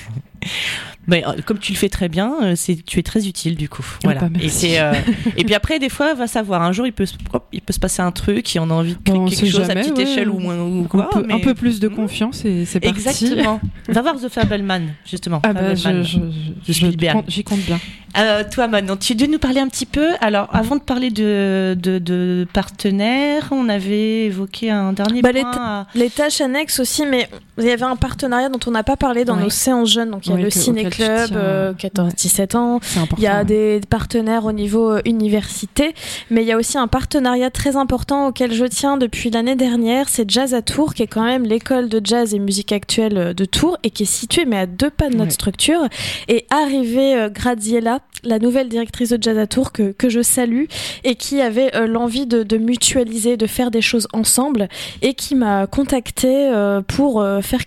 [1.12, 3.70] Mais euh, comme tu le fais très bien, euh, c'est tu es très utile du
[3.70, 3.86] coup.
[4.03, 4.22] Voilà.
[4.22, 4.49] bah, et merci.
[4.49, 4.93] c'est euh,
[5.38, 7.74] et puis après des fois va savoir un jour il peut se, hop, il peut
[7.74, 9.97] se passer un truc et on a envie de créer Bon, quelque chose à petite
[9.97, 10.03] ouais.
[10.03, 11.09] échelle ou moins ou quoi.
[11.14, 11.95] un, peu, mais- un peu plus de Mm.
[11.95, 12.97] confiance et c'est parti.
[12.97, 13.59] Exactement.
[13.89, 15.41] va voir The Fableman justement.
[15.45, 16.03] Ah bah, je, Fableman.
[16.05, 17.80] je, je- j'y compte bien.
[18.18, 20.07] Euh, toi, Manon, tu devais nous parler un petit peu.
[20.20, 25.41] Alors, avant de parler de, de, de partenaires, on avait évoqué un dernier Bah, les
[25.41, 25.51] point.
[25.55, 28.97] à- Les tâches annexes aussi, mais il y avait un partenariat dont on n'a pas
[28.97, 30.12] parlé dans nos séances jeunes.
[30.12, 31.38] Donc il y a Oui, le ciné-club, tu tiens.
[31.38, 32.80] euh, 14-17 ans.
[32.82, 33.16] C'est important.
[33.18, 33.45] Il y a ouais.
[33.45, 35.93] des partenaires au niveau euh, université,
[36.30, 40.09] mais il y a aussi un partenariat très important auquel je tiens depuis l'année dernière.
[40.09, 43.45] C'est Jazz à Tours, qui est quand même l'école de jazz et musique actuelle de
[43.45, 45.30] Tours et qui est située mais à deux pas de notre Ouais.
[45.32, 45.82] structure.
[46.28, 50.66] Et arrivée euh, Graziella, la nouvelle directrice de Jazz à Tours que, je salue
[51.04, 54.68] et qui avait euh, l'envie de, de mutualiser, de faire des choses ensemble
[55.02, 57.62] et qui m'a contactée euh, pour euh, faire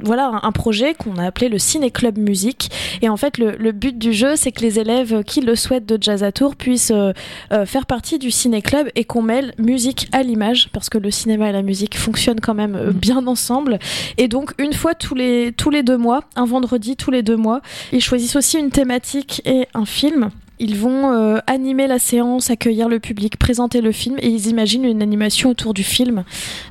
[0.00, 2.70] voilà un- projet qu'on a appelé le Ciné Club Musique.
[3.02, 5.86] Et en fait le, le but du jeu c'est que les élèves qui le souhaitent
[5.86, 7.12] de Jazz à Tours puissent euh,
[7.52, 11.10] euh, faire partie du Ciné Club et qu'on mêle musique à l'image parce que le
[11.10, 12.92] cinéma et la musique fonctionnent quand même euh, Mhm.
[12.92, 13.78] bien ensemble.
[14.18, 17.36] Et donc une fois tous les tous les deux mois un vendredi tous les deux
[17.36, 17.60] mois
[17.92, 22.88] ils choisissent aussi une thématique et un film ils vont euh, animer la séance, accueillir
[22.88, 26.24] le public, présenter le film et ils imaginent une animation autour du film.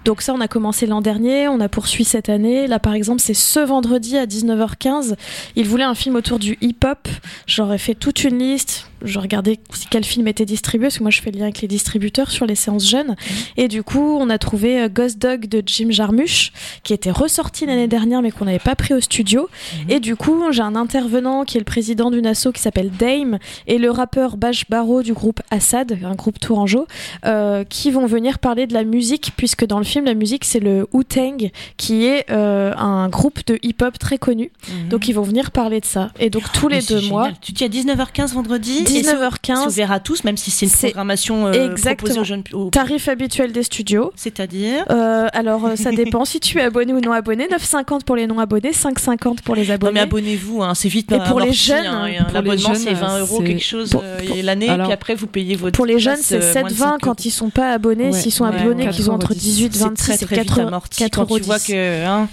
[0.05, 2.67] Donc ça, on a commencé l'an dernier, on a poursuivi cette année.
[2.67, 5.15] Là, par exemple, c'est ce vendredi à 19h15.
[5.55, 7.07] Ils voulaient un film autour du hip-hop.
[7.47, 8.90] J'aurais fait toute une liste.
[9.03, 11.61] Je regardais si quel film était distribué, parce que moi je fais le lien avec
[11.61, 13.15] les distributeurs sur les séances jeunes.
[13.57, 16.51] Et du coup, on a trouvé euh, Ghost Dog de Jim Jarmusch,
[16.83, 19.49] qui était ressorti l'année dernière, mais qu'on n'avait pas pris au studio.
[19.89, 23.39] Et du coup, j'ai un intervenant qui est le président d'une asso qui s'appelle Dame,
[23.67, 26.87] et le rappeur Bash Barrow du groupe Assad, un groupe tourangeau,
[27.25, 30.59] euh, qui vont venir parler de la musique, puisque dans le film, la musique, c'est
[30.59, 34.51] le Wu-Tang, qui est euh, un groupe de hip-hop très connu.
[34.89, 36.11] Donc ils vont venir parler de ça.
[36.19, 37.29] Et donc tous les deux mois.
[37.41, 38.83] Tu dis à 19h15 vendredi.
[38.97, 42.19] Et c'est- C'est 19h15, ouvert à tous, même si c'est une C'est programmation euh, proposée
[42.19, 42.43] aux jeunes.
[42.53, 44.11] aux- tarif habituel des studios.
[44.15, 44.85] C'est-à-dire.
[44.89, 47.47] Euh, alors euh, ça dépend si tu es abonné ou non abonné.
[47.47, 49.93] 9,50 pour les non abonnés, 5,50 pour les Non abonnés.
[49.93, 51.11] mais abonnez-vous, hein, c'est vite.
[51.11, 54.41] Et pour les jeunes, hein, l'abonnement c'est 20 euros c'est- quelque chose pour- pour- et
[54.41, 55.75] l'année, puis après vous payez votre.
[55.75, 58.11] Pour les jeunes, c'est euh, moins de 7,20 5 quand ils sont pas abonnés.
[58.13, 61.09] S'ils sont abonnés, qu'ils ont entre 18 C'est 26 très et très vite 4 amorti
[61.09, 62.27] quand tu vois que hein,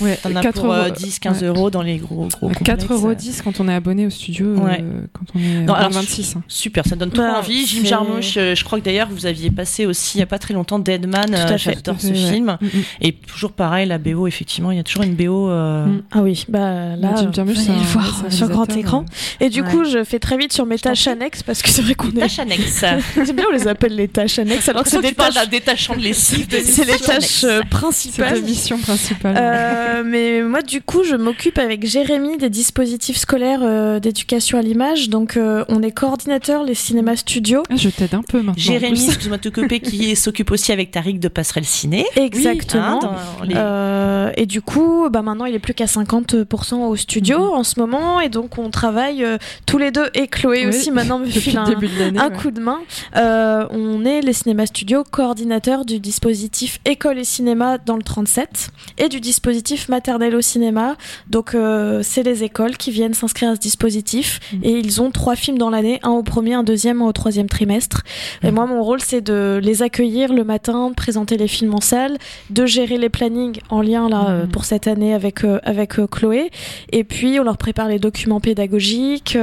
[0.00, 0.90] Ouais, t'en as 4 pour euh, euros.
[0.96, 1.46] 10, 15 ouais.
[1.48, 2.48] euros dans les gros gros.
[2.48, 2.64] complexes.
[2.64, 4.84] 4 euros 10 quand on est abonné au studio, euh, Ouais.
[5.12, 6.36] quand on est Non, en alors, 26.
[6.36, 6.42] hein.
[6.48, 7.66] Super, ça donne trop Bah, envie.
[7.66, 10.38] Jim Jarmusch, euh, je crois que d'ailleurs vous aviez passé aussi il y a pas
[10.38, 11.34] très longtemps Deadman.
[11.34, 11.56] Euh.
[11.56, 12.56] J'adore ce film.
[12.60, 12.82] Mm, mm.
[13.02, 15.48] Et toujours pareil, la BO, effectivement, il y a toujours une BO.
[15.50, 16.02] euh, Mm.
[16.12, 19.04] Ah oui, bah là, Jim Jarmusch, c'est voir sur grand écran.
[19.40, 19.70] Et du Ouais.
[19.70, 22.20] coup, je fais très vite sur mes tâches annexes parce que c'est vrai qu'on est.
[22.20, 22.84] Tâche annexe.
[23.24, 25.48] C'est bien, on les appelle les tâches annexes alors que c'est des tâches.
[25.50, 26.46] détachant de lessive.
[26.64, 28.34] C'est les tâches euh, C'est principales.
[28.34, 29.36] ta mission principale.
[29.62, 34.62] Euh, mais moi, du coup, je m'occupe avec Jérémy des dispositifs scolaires euh, d'éducation à
[34.62, 35.08] l'image.
[35.08, 37.62] Donc, euh, on est coordinateur les cinémas studios.
[37.70, 38.52] Ah, je t'aide un peu maintenant.
[38.52, 42.04] en Jérémy, excuse-moi de te couper, qui s'occupe aussi avec Tariq de Passerelle Ciné.
[42.16, 42.82] Exactement.
[43.04, 46.96] Hein, dans les- Euh, et du coup, bah maintenant, il est plus qu'à 50% au
[46.96, 47.44] studio Mhm.
[47.52, 48.20] en ce moment.
[48.20, 50.06] Et donc, on travaille euh, tous les deux.
[50.14, 52.18] Et Chloé Oui, aussi, maintenant, me Depuis file le un, début de l'année.
[52.18, 52.36] un ouais.
[52.36, 52.80] coup de main.
[53.16, 58.70] Euh, on est les cinémas studios coordinateurs du dispositif école et cinéma dans le 37
[58.98, 59.51] et du dispositif
[59.88, 60.96] maternelle au cinéma.
[61.28, 64.60] Donc euh, c'est les écoles qui viennent s'inscrire à ce dispositif Mhm.
[64.64, 67.48] et ils ont trois films dans l'année, un au premier, un deuxième, un au troisième
[67.48, 68.02] trimestre.
[68.42, 71.80] Et moi mon rôle c'est de les accueillir le matin, de présenter les films en
[71.80, 72.18] salle,
[72.50, 74.48] de gérer les plannings en lien là euh, Mhm.
[74.50, 76.50] pour cette année avec euh, avec Chloé
[76.90, 79.36] et puis on leur prépare les documents pédagogiques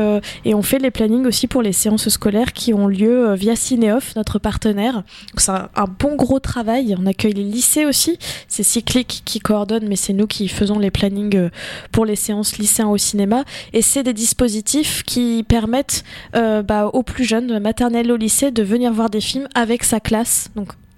[0.45, 4.15] et on fait les plannings aussi pour les séances scolaires qui ont lieu via Cinéoff,
[4.15, 5.03] notre partenaire.
[5.37, 6.95] C'est un, un bon gros travail.
[6.99, 8.17] On accueille les lycées aussi.
[8.47, 11.49] C'est Cyclic qui coordonne, mais c'est nous qui faisons les plannings euh,
[11.91, 13.43] pour les séances lycéens au cinéma.
[13.73, 16.03] Et c'est des dispositifs qui permettent
[16.35, 19.99] euh, bah, aux plus jeunes, de au lycée, de venir voir des films avec sa
[19.99, 20.49] classe.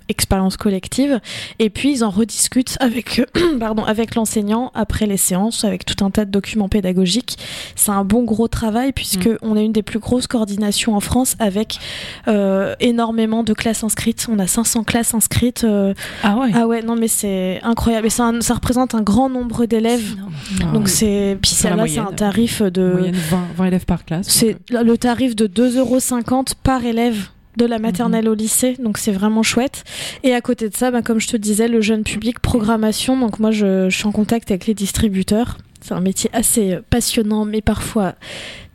[0.10, 1.20] Expérience collective.
[1.60, 3.22] Et puis ils en rediscutent avec
[3.60, 7.38] pardon avec l'enseignant après les séances avec tout un tas de documents pédagogiques.
[7.76, 11.36] C'est un bon gros travail puisque on a une des plus grosses coordinations en France
[11.40, 11.80] avec
[12.28, 14.28] euh, énormément de classes inscrites.
[14.32, 15.94] On a 500 classes inscrites euh,
[16.24, 16.50] Ah ouais.
[16.54, 18.08] ah ouais non mais c'est incroyable.
[18.08, 20.16] Et ça, un- ça représente un grand nombre d'élèves.
[20.64, 23.86] Ah, donc c'est puis C'est la là c'est un tarif de moyenne 20, 20 élèves
[23.86, 24.28] par classe.
[24.30, 27.28] c'est donc, le tarif de 2,50€ par élève
[27.58, 29.84] de la maternelle au lycée, donc c'est vraiment chouette.
[30.24, 33.40] Et à côté de ça, bah, comme je te disais, le jeune public, programmation, donc
[33.40, 35.58] moi je, je suis en contact avec les distributeurs.
[35.82, 38.14] C'est un métier assez euh, passionnant, mais parfois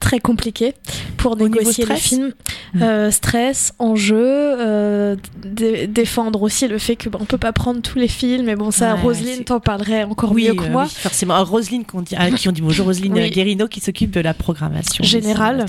[0.01, 0.75] très compliqué
[1.17, 2.33] pour négocier les films.
[2.75, 2.83] Mm.
[2.83, 7.81] Euh, stress, enjeu, euh, dé- défendre aussi le fait que bah, on peut pas prendre
[7.81, 8.45] tous les films.
[8.47, 10.85] Mais bon, ça, Ouais, Roselyne t'en parlerait encore oui, mieux que euh, moi.
[10.85, 11.35] oui, forcément.
[11.35, 13.31] Ah, Roselyne, qu'on dit, à qui on dit bonjour, Roselyne Oui.
[13.31, 15.03] Guérino, qui s'occupe de la programmation.
[15.05, 15.65] Générale.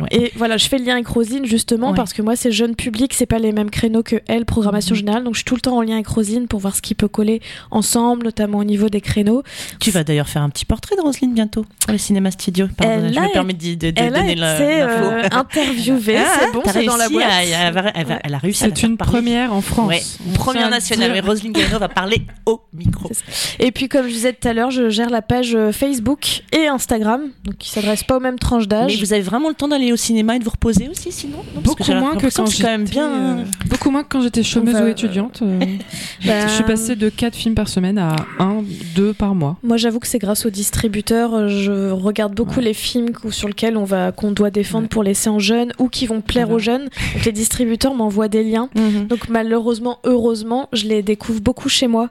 [0.00, 0.08] Ouais.
[0.10, 1.96] Et voilà, je fais le lien avec Rosine justement Ouais.
[1.96, 4.98] parce que moi, c'est jeune public, c'est pas les mêmes créneaux que elle, programmation Mhm.
[4.98, 5.24] générale.
[5.24, 7.08] Donc, je suis tout le temps en lien avec Rosine pour voir ce qui peut
[7.08, 9.42] coller ensemble, notamment au niveau des créneaux.
[9.80, 12.66] Tu vas d'ailleurs faire un petit portrait de Roselyne bientôt pour les cinémas studio.
[12.76, 15.36] Pardon, Elle je me permets de, de- de elle a donner été la- euh, l'info.
[15.36, 17.24] interviewée, Ah, c'est bon, c'est dans la boîte.
[17.30, 19.12] à- elle va- elle va- elle a réussi C'est une parler.
[19.12, 19.88] première en France.
[19.88, 20.02] Ouais,
[20.34, 21.12] première nationale.
[21.12, 21.20] Mais.
[21.20, 23.10] Roselyne Guérino va parler au micro.
[23.58, 26.66] Et puis, comme je disais tout à l'heure, je gère la page euh, Facebook et
[26.66, 28.98] Instagram, donc qui s'adresse pas aux mêmes tranches Mais d'âge.
[29.00, 31.38] vous avez vraiment le temps d'aller au cinéma et de vous reposer aussi, sinon?
[31.54, 33.08] Non, Beaucoup moins que quand c'est quand même j'étais, bien.
[33.10, 35.40] euh, beaucoup moins que quand j'étais chômeuse ou étudiante.
[35.42, 35.58] euh,
[36.26, 38.62] Bah, Je suis passée de 4 films par semaine à 1,
[38.94, 39.56] 2 par mois.
[39.62, 41.34] Moi, j'avoue que c'est grâce aux distributeurs.
[41.34, 42.64] euh, Je regarde beaucoup Ouais.
[42.64, 44.88] les films sur lesquels on va, qu'on doit défendre Ouais.
[44.88, 46.88] pour les séances jeunes ou qui vont plaire aux jeunes.
[47.14, 48.68] Donc, les distributeurs m'envoient des liens.
[48.76, 49.06] Mhm.
[49.06, 52.08] Donc malheureusement, heureusement, je les découvre beaucoup chez moi.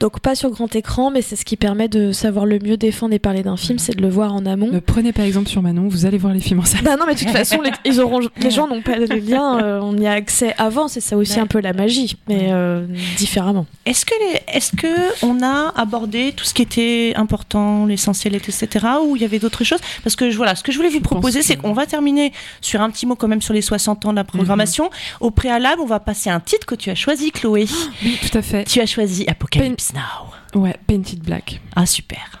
[0.00, 3.14] Donc pas sur grand écran, mais c'est ce qui permet de savoir le mieux défendre
[3.14, 4.70] et parler d'un film, c'est de le voir en amont.
[4.70, 6.82] Ne prenez pas exemple sur Manon, vous allez voir les films en salle.
[6.82, 9.60] Bah non, mais de toute façon, les, ils auront, les gens n'ont pas les liens,
[9.62, 11.40] euh, on y a accès avant, c'est ça aussi Ouais.
[11.40, 12.86] un peu la magie, mais euh,
[13.16, 13.66] différemment.
[13.86, 18.66] Est-ce que, les- est-ce que on a abordé tout ce qui était important, l'essentiel, etc.,
[19.06, 19.80] ou il y avait d'autres choses?
[20.04, 21.72] Parce que je- voilà, ce que je voulais vous Je pense proposer, que- c'est qu'on
[21.72, 24.90] va terminer sur un petit mot quand même sur les 60 ans de la programmation.
[25.20, 27.66] Au préalable, on va passer à un titre que tu as choisi, Chloé.
[28.04, 28.64] Oui, tout à fait.
[28.64, 30.60] tu as choisi Apocalypse Now.
[30.60, 31.60] Ouais, Painted Black.
[31.76, 32.40] Ah super.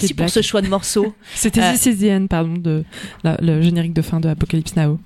[0.00, 0.30] merci pour Black.
[0.30, 1.14] ce choix de morceau.
[1.34, 2.84] C'était Euh, This is the End, pardon, de
[3.24, 4.98] la- le générique de fin de Apocalypse Now.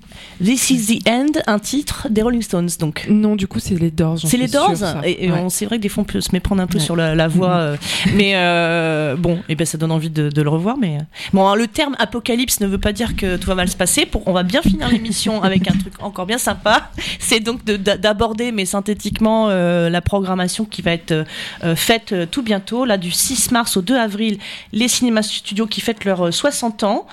[0.43, 3.05] This is the end, un titre des Rolling Stones donc.
[3.09, 4.19] Non, du coup, c'est les Doors.
[4.23, 5.39] C'est les sûre, Doors et, et Ouais.
[5.39, 6.83] on c'est vrai que des fois on peut se méprendre un peu Ouais.
[6.83, 7.61] sur la, la voix, Mhm.
[7.61, 7.75] euh,
[8.15, 10.77] mais euh, bon, et ben ça donne envie de, de le revoir.
[10.77, 10.97] Mais
[11.33, 14.05] bon, le terme apocalypse ne veut pas dire que tout va mal se passer.
[14.05, 16.91] Pour, on va bien finir l'émission avec un truc encore bien sympa.
[17.19, 21.25] C'est donc de- d'a- d'aborder, mais synthétiquement, la programmation qui va être
[21.75, 24.37] faite tout bientôt, là du 6 mars au 2 avril,
[24.77, 27.07] les cinémas studios qui fêtent leurs euh, 60 ans.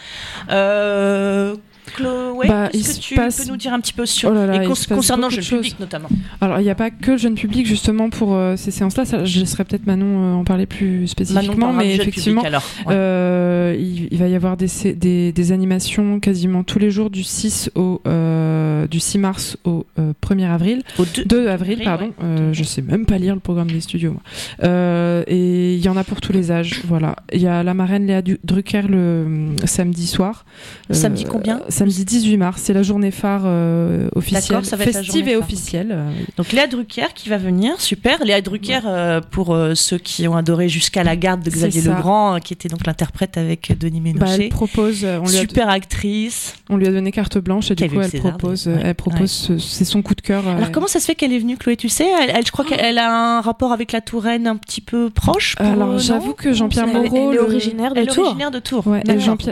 [0.50, 1.56] Euh,
[1.86, 4.46] Chloé, Bah, est-ce que tu passe- peux nous dire un petit peu sur Oh là
[4.46, 6.08] là, et concernant le jeune public notamment
[6.40, 9.04] Alors, il n'y a pas que le jeune public, justement, pour euh, ces séances-là.
[9.04, 12.62] Ça, je laisserai peut-être Manon euh, en parler plus spécifiquement, mais effectivement, public, alors.
[12.86, 12.94] Ouais.
[12.96, 17.10] Euh, il, il va y avoir des, sé- des, des animations quasiment tous les jours
[17.10, 18.00] du 6 au
[18.90, 20.82] du 6 mars au euh, 1er avril.
[20.98, 22.06] Au deux- 2 avril, avril, pardon.
[22.20, 22.52] ouais.
[22.52, 24.12] Je sais même pas lire le programme des studios.
[24.12, 24.22] moi.
[25.26, 26.80] Et il y en a pour tous les âges.
[26.86, 27.16] Voilà.
[27.32, 30.44] Il y a la marraine Léa Drucker le samedi soir.
[30.90, 31.60] Samedi combien?
[31.74, 32.62] Samedi 18 mars.
[32.64, 35.42] C'est la journée phare euh, officielle, D'accord, ça va être la festive et phare.
[35.42, 35.88] officielle.
[35.90, 38.24] Euh, Donc Léa Drucker qui va venir, super.
[38.24, 41.82] Léa Drucker, euh, pour euh, ceux qui ont adoré jusqu'à la garde de Xavier.
[41.82, 44.44] Legrand, euh, qui était donc l'interprète avec Denis bah, Ménochet.
[44.44, 45.04] elle propose.
[45.04, 46.54] On lui, a, super actrice.
[46.70, 48.68] on lui a donné carte blanche et du coup elle César, propose.
[48.68, 49.30] Elle propose.
[49.30, 50.46] ce- C'est son coup de cœur.
[50.46, 52.52] euh, Alors comment ça se fait qu'elle est venue, Chloé Tu sais, elle, elle- je
[52.52, 55.56] crois qu'elle a un rapport avec la Touraine un petit peu proche.
[55.56, 57.30] pour- Alors j'avoue que Jean-Pierre Moreau.
[57.32, 58.24] elle est originaire de Elle est Tours.
[58.26, 58.84] originaire de Tours.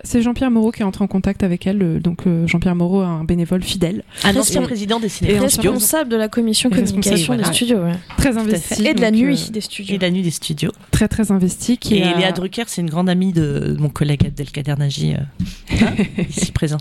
[0.05, 3.25] C'est Jean-Pierre Moreau qui est entré en contact avec elle, donc euh, Jean-Pierre Moreau, un
[3.25, 6.75] bénévole fidèle, Un ancien Et- président des et cinémas studios Responsable de la commission Et
[6.75, 7.53] communication des voilà.
[7.55, 7.79] studios.
[7.79, 7.93] ouais.
[8.19, 8.87] très investi.
[8.87, 9.99] Et de la nuit euh, des et studios.
[10.01, 10.73] la nuit des studios.
[10.91, 11.79] très très investi.
[11.79, 15.19] Qui Et a- Léa Drucker, c'est une grande amie de mon collègue Abdelkader Nagy, euh,
[15.81, 15.95] hein,
[16.29, 16.79] ici présent.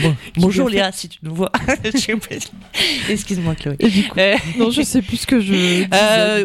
[0.00, 1.52] Bon, bonjour Léa, si tu nous vois.
[3.08, 3.76] Excuse-moi Chloé.
[3.76, 3.86] Coup-
[4.18, 5.84] Euh, non, je sais plus ce que je.
[5.92, 6.44] Euh,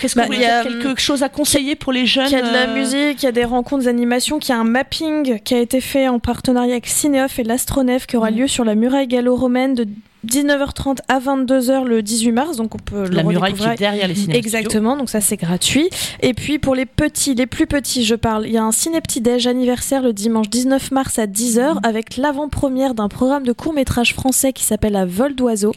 [0.00, 2.06] Qu'est-ce que Bah, vous voulez il y a, dire Quelque chose à conseiller pour les
[2.06, 4.38] jeunes Qu'il y a de la euh, musique, qu'il y a des rencontres, des animations,
[4.38, 8.06] qu'il y a un mapping qui a été fait en partenariat avec Cinéoff et l'Astronef
[8.06, 8.38] qui aura Mhm.
[8.38, 9.86] lieu sur la muraille gallo-romaine de
[10.26, 12.56] 19h30 à 22h le 18 mars.
[12.56, 14.38] Donc on peut le La muraille qui est derrière les cinémas.
[14.38, 15.88] Exactement, donc ça c'est gratuit.
[16.20, 19.00] Et puis pour les petits, les plus petits, je parle, il y a un ciné
[19.00, 24.14] petit déj anniversaire le dimanche 19 mars à 10h avec l'avant-première d'un programme de court-métrage
[24.14, 25.72] français qui s'appelle À vol d'oiseau.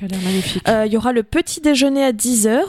[0.67, 2.59] Euh, Il y aura le petit déjeuner à 10h.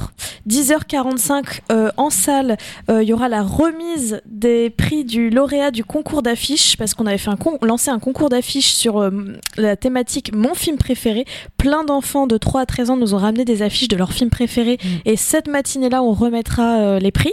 [0.48, 2.58] 10h45 euh, en salle,
[2.90, 7.06] euh, il y aura la remise des prix du lauréat du concours d'affiches parce qu'on
[7.06, 9.10] avait fait un lancé un concours d'affiches sur
[9.56, 11.24] la thématique Mon film préféré.
[11.64, 14.28] Plein d'enfants de 3 à 13 ans nous ont ramené des affiches de leurs films
[14.28, 14.76] préférés.
[14.84, 14.86] Mm.
[15.06, 17.32] Et cette matinée-là, on remettra euh, les prix.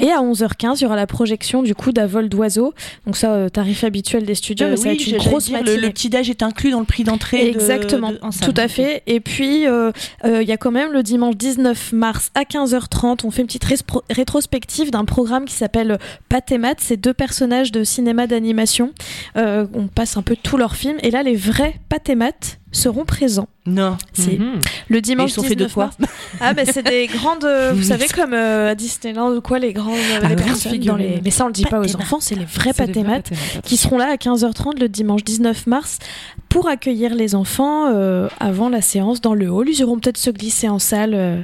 [0.00, 2.74] Et à 11h15, il y aura la projection du coup d'À vol d'oiseau.
[3.06, 5.44] Donc ça, euh, tarif habituel des studios, Euh, mais ça va oui, être une grosse
[5.44, 5.76] dire, matinée.
[5.80, 7.44] le petit déj est inclus dans le prix d'entrée.
[7.44, 8.52] de- Exactement, de- en salle.
[8.52, 9.04] tout à fait.
[9.06, 9.92] Et puis, euh,
[10.24, 13.66] il y a quand même le dimanche 19 mars à 15h30, on fait une petite
[14.10, 15.98] rétrospective d'un programme qui s'appelle
[16.28, 16.78] Pat et Matt.
[16.80, 18.92] C'est deux personnages de cinéma d'animation.
[19.36, 20.96] On passe un peu tous leurs films.
[21.04, 23.48] Et là, les vrais Pat et Matt seront présents.
[23.64, 23.96] Non.
[24.12, 24.58] C'est Mhm.
[24.88, 25.90] le Et dimanche ils sont faits de 19 quoi.
[26.40, 27.44] Ah, mais c'est des grandes.
[27.44, 30.78] euh, vous savez, comme euh, à Disneyland ou quoi, les grandes euh, Ah les personnes
[30.80, 31.20] dans les.
[31.22, 33.04] Mais ça, on le dit pas aux enfants, c'est les vrais C'est Pat les et
[33.04, 35.98] vrais Matt Pat qui seront là à 15h30 le dimanche 19 mars
[36.48, 39.68] pour accueillir les enfants euh, avant la séance dans le hall.
[39.68, 41.40] Ils iront peut-être se glisser en salle euh,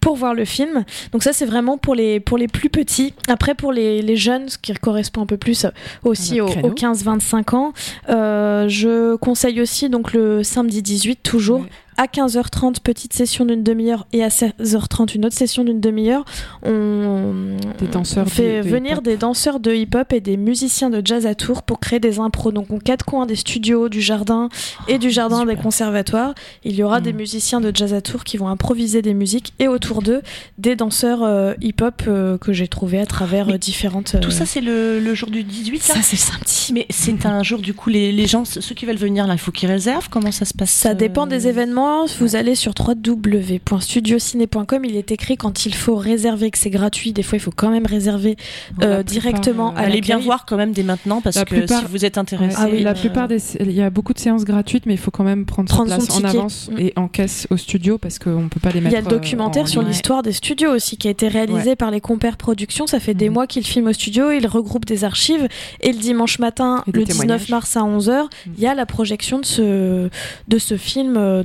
[0.00, 0.84] pour voir le film.
[1.12, 3.14] Donc ça c'est vraiment pour les, pour les plus petits.
[3.28, 5.64] Après pour les, les jeunes, ce qui correspond un peu plus
[6.02, 6.68] aussi aux, notre créneau.
[6.68, 7.72] aux 15-25 ans,
[8.08, 11.51] je conseille aussi donc le samedi 18 toujours.
[11.60, 11.68] Ouais.
[11.96, 16.24] À 15h30, petite session d'une demi-heure et à 16h30, une autre session d'une demi-heure.
[16.62, 20.88] On, Des danseurs on fait de- de venir des danseurs de hip-hop et des musiciens
[20.90, 22.50] de jazz à tour pour créer des impros.
[22.52, 24.48] Donc, aux quatre coins des studios, du jardin
[24.88, 25.54] et du jardin super.
[25.56, 26.34] des conservatoires,
[26.64, 27.02] il y aura Mm.
[27.04, 30.22] des musiciens de jazz à tour qui vont improviser des musiques et autour d'eux,
[30.58, 34.16] des danseurs euh, hip-hop euh, que j'ai trouvés à travers Mais euh, différentes.
[34.20, 35.94] Tout ça, c'est le, le jour du 18, là?
[35.96, 36.70] Ça c'est samedi.
[36.72, 39.38] Mais c'est un jour, du coup, les, les gens, ceux qui veulent venir, là, il
[39.38, 40.08] faut qu'ils réservent?
[40.08, 41.81] Comment ça se passe Ça dépend des événements.
[42.20, 44.84] Vous allez sur www.studiociné.com.
[44.84, 47.12] Il est écrit quand il faut réserver que c'est gratuit.
[47.12, 48.36] Des fois, il faut quand même réserver
[48.82, 51.86] euh, directement à Allez bien voir quand même dès maintenant parce La que plupart- si
[51.90, 52.56] vous êtes intéressé.
[52.58, 54.98] Ah oui, la euh, plupart des, il y a beaucoup de séances gratuites, mais il
[54.98, 56.78] faut quand même prendre, Prendre sa son place en avance Mm.
[56.78, 58.94] et en caisse au studio parce qu'on peut pas les Il mettre.
[58.94, 61.76] y a le euh, documentaire en sur l'histoire des studios aussi qui a été réalisé
[61.76, 62.86] par les Compères Productions.
[62.86, 63.34] Ça fait des Mhm.
[63.34, 65.48] mois qu'ils filment au studio, ils regroupent des archives
[65.80, 67.48] et le dimanche matin, le 19 témoignages.
[67.48, 68.52] mars à 11h, Mhm.
[68.56, 70.08] il y a la projection de ce,
[70.48, 71.42] de ce film euh,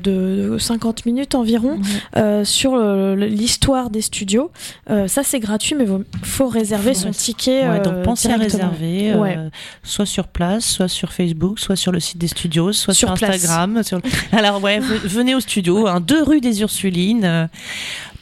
[0.53, 1.79] de 50 minutes environ
[2.15, 2.77] euh, sur
[3.15, 4.51] l'histoire des studios.
[4.89, 7.61] Euh, ça c'est gratuit mais il faut réserver Faut son ticket.
[7.67, 9.37] Ouais, euh, donc pensez à réserver, Ouais.
[9.83, 13.11] soit sur place, soit sur Facebook, soit sur le site des studios, soit sur.
[13.11, 13.81] Instagram.
[13.83, 13.99] Sur...
[14.31, 17.49] Alors ouais, ve- venez au studio, hein, deux rue des Ursulines.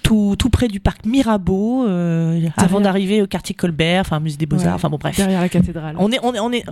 [0.05, 4.45] Tout, tout près du parc Mirabeau, euh, avant d'arriver au quartier Colbert, enfin musée des
[4.45, 4.73] Beaux-Arts, Ouais.
[4.73, 5.17] enfin bon bref.
[5.17, 5.95] Derrière la cathédrale.
[5.99, 6.63] On est, on est, on est.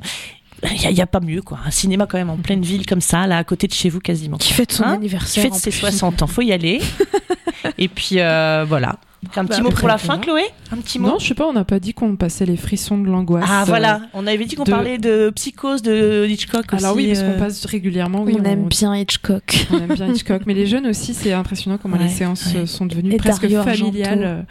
[0.71, 1.59] Il n'y a, il y a pas mieux quoi.
[1.65, 3.99] Un cinéma quand même en pleine ville comme ça, là à côté de chez vous
[3.99, 4.37] quasiment.
[4.37, 4.91] Qui fête son Hein?
[4.91, 5.43] qui anniversaire.
[5.43, 5.79] fête en ses plus.
[5.79, 6.79] 60 ans, faut y aller.
[7.77, 8.95] Et puis euh, voilà.
[9.35, 10.17] Un petit Bah, mot pour la fin.
[10.19, 12.57] Chloé Un petit mot Non, je sais pas, on n'a pas dit qu'on passait les
[12.57, 13.45] frissons de l'angoisse.
[13.47, 16.83] Ah euh, voilà, on avait dit qu'on de- parlait de psychose de Hitchcock aussi.
[16.83, 18.23] Alors oui, parce euh, qu'on passe régulièrement.
[18.23, 19.67] Oui, on aime bien Hitchcock.
[19.71, 22.61] On aime bien Hitchcock, mais les jeunes aussi, c'est impressionnant comment Ouais, les séances ouais.
[22.61, 24.23] euh, sont devenues Et presque Dario familiales.
[24.23, 24.41] euh,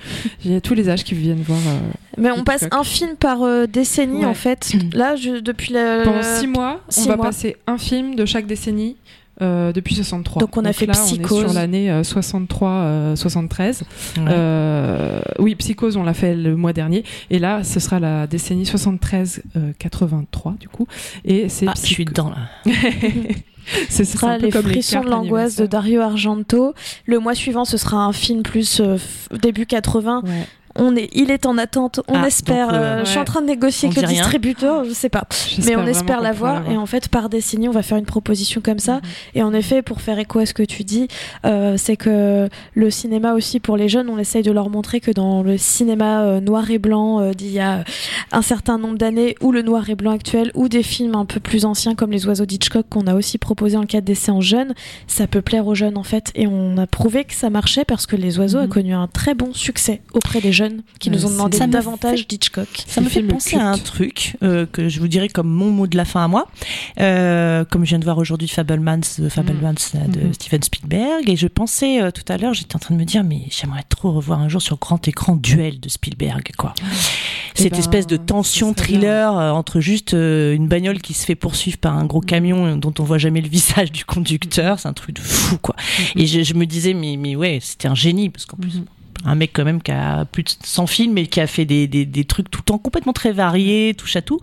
[0.44, 1.58] Il y a tous les âges qui viennent voir.
[1.58, 1.78] euh,
[2.18, 4.24] Mais on passe un film par euh, décennie Ouais.
[4.26, 4.72] en fait.
[4.92, 6.02] Là, je, depuis la.
[6.04, 7.26] Pendant six mois, six on va mois.
[7.26, 8.96] passer un film de chaque décennie.
[9.40, 10.40] Euh, depuis 63.
[10.40, 11.40] Donc on a fait là, on est Psychose.
[11.40, 13.82] sur l'année 63-73.
[13.82, 14.24] ouais.
[14.28, 17.04] Euh, oui, Psychose, on l'a fait le mois dernier.
[17.30, 20.86] Et là, ce sera la décennie 73-83, du coup.
[21.24, 22.72] Et c'est Ah, je suis dedans là.
[23.88, 25.66] Ce sera un peu les frissons de l'angoisse de.
[25.66, 26.74] Dario Argento.
[27.06, 28.98] Le mois suivant, ce sera un film plus euh,
[29.40, 30.22] début 80.
[30.24, 30.30] Ouais.
[30.76, 32.00] On est, il est en attente.
[32.08, 32.68] On Ah, espère.
[32.68, 34.84] donc, euh, euh, Je suis en train de négocier On avec le distributeur.
[34.84, 35.24] Je sais pas.
[35.64, 36.70] Mais on espère qu'on la pourra voir.
[36.70, 38.94] Et en fait, par décennie, on va faire une proposition comme ça.
[38.94, 39.00] Mhm.
[39.34, 41.08] Et en effet, pour faire écho à ce que tu dis,
[41.44, 45.10] euh, c'est que le cinéma aussi pour les jeunes, on essaye de leur montrer que
[45.10, 47.84] dans le cinéma euh, noir et blanc euh, d'il y a
[48.32, 51.40] un certain nombre d'années, ou le noir et blanc actuel, ou des films un peu
[51.40, 54.44] plus anciens comme Les Oiseaux d'Hitchcock qu'on a aussi proposé en le cadre des séances
[54.44, 54.74] jeunes,
[55.06, 56.30] ça peut plaire aux jeunes en fait.
[56.34, 58.68] Et on a prouvé que ça marchait parce que Les Oiseaux a Mhm.
[58.68, 60.61] connu un très bon succès auprès des jeunes
[60.98, 62.68] qui nous ont demandé Ça davantage d'Hitchcock.
[62.86, 65.86] Ça me fait penser à un truc euh, que je vous dirais comme mon mot
[65.86, 66.46] de la fin à moi.
[67.00, 70.34] Euh, comme je viens de voir aujourd'hui Fablemans, euh, Fablemans euh, de Mhm.
[70.34, 73.24] Steven Spielberg, et je pensais euh, tout à l'heure, j'étais en train de me dire,
[73.24, 76.74] mais j'aimerais trop revoir un jour sur grand écran Duel de Spielberg, quoi.
[77.56, 78.74] Eh Cette ben, espèce de tension bien.
[78.74, 82.94] thriller entre juste euh, une bagnole qui se fait poursuivre par un gros camion dont
[82.98, 85.76] on voit jamais le visage du conducteur, c'est un truc de fou, quoi.
[86.16, 88.84] Et je, je me disais, mais, mais ouais, c'était un génie, parce qu'en plus, Mhm.
[89.24, 91.86] Un mec quand même qui a plus de 100 films et qui a fait des,
[91.86, 94.40] des, des trucs tout le temps complètement très variés, touche à tout.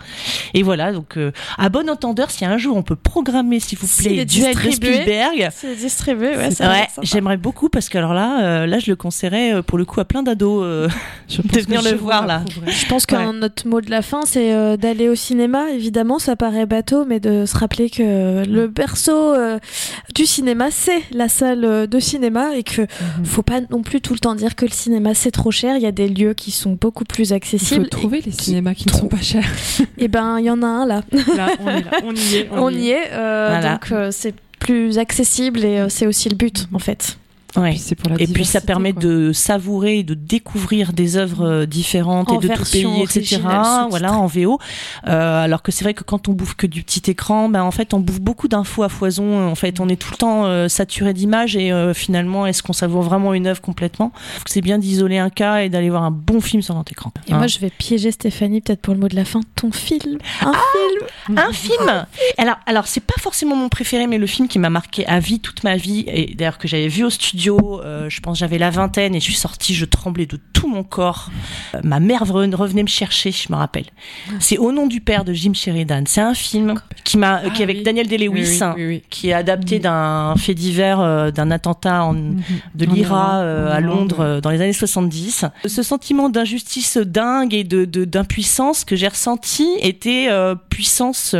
[0.54, 3.88] Et voilà, donc euh, à bon entendeur, si un jour on peut programmer, s'il vous
[3.88, 5.50] plaît, de distribué, Spielberg.
[5.54, 6.50] C'est distribué, ouais.
[6.50, 9.54] C'est ça va Ouais, j'aimerais beaucoup parce que alors là, euh, là je le conseillerais
[9.56, 10.64] euh, pour le coup à plein d'ados.
[10.64, 10.88] euh,
[11.30, 12.44] de venir le voir, là.
[12.68, 15.72] Je pense qu'un autre mot de la fin, c'est euh, d'aller au cinéma.
[15.72, 19.60] Évidemment, ça paraît bateau, mais de se rappeler que le berceau euh,
[20.16, 23.26] du cinéma, c'est la salle de cinéma et que Mhm.
[23.26, 25.76] faut pas non plus tout le temps dire que le cinéma c'est trop cher.
[25.76, 27.90] Il y a des lieux qui sont beaucoup plus Il faut accessibles.
[27.90, 29.46] trouver les cinémas qui ne sont pas chers.
[29.98, 31.02] Et ben, il y en a un là.
[31.36, 32.50] Là, on est là, on y est.
[32.52, 33.12] On y est.
[33.12, 33.74] euh, Voilà.
[33.74, 37.18] Donc, euh, c'est plus accessible et euh, c'est aussi le but en fait.
[37.56, 37.72] Ouais.
[37.72, 39.02] Puis c'est pour la Et puis ça permet quoi.
[39.02, 43.42] de savourer et de découvrir des œuvres euh, différentes En et de tout pays, etc.
[43.90, 44.60] Voilà, en VO.
[45.08, 47.72] Euh, alors que c'est vrai que quand on bouffe que du petit écran, ben en
[47.72, 49.48] fait on bouffe beaucoup d'infos à foison.
[49.50, 52.74] En fait, on est tout le temps euh, saturé d'images et euh, finalement, est-ce qu'on
[52.74, 54.12] savoure vraiment une œuvre complètement?
[54.46, 57.12] C'est bien d'isoler un cas et d'aller voir un bon film sur grand écran.
[57.28, 57.38] Et Hein.
[57.38, 59.42] moi je vais piéger Stéphanie peut-être pour le mot de la fin.
[59.56, 60.52] Ton film, un
[61.26, 61.38] film.
[61.40, 62.06] Un film?
[62.38, 65.40] Alors, alors c'est pas forcément mon préféré, mais le film qui m'a marqué à vie
[65.40, 68.70] toute ma vie, et d'ailleurs que j'avais vu au studio, euh, je pense j'avais la
[68.70, 71.30] vingtaine et je suis sortie, je tremblais de tout mon corps.
[71.76, 73.86] Euh, ma mère re- revenait me chercher, je me rappelle.
[74.40, 76.04] C'est Au nom du père de Jim Sheridan.
[76.06, 77.84] C'est un film qui m'a, euh, qui est avec oui.
[77.84, 78.60] Daniel Day-Lewis.
[78.60, 78.76] oui, hein,
[79.10, 82.42] qui est adapté d'un fait divers, euh, d'un attentat en, Mhm.
[82.76, 83.40] de l'IRA
[83.72, 85.46] à Londres dans les années 70.
[85.66, 90.28] Ce sentiment d'injustice dingue et de d'impuissance que j'ai ressenti était
[90.70, 91.36] puissance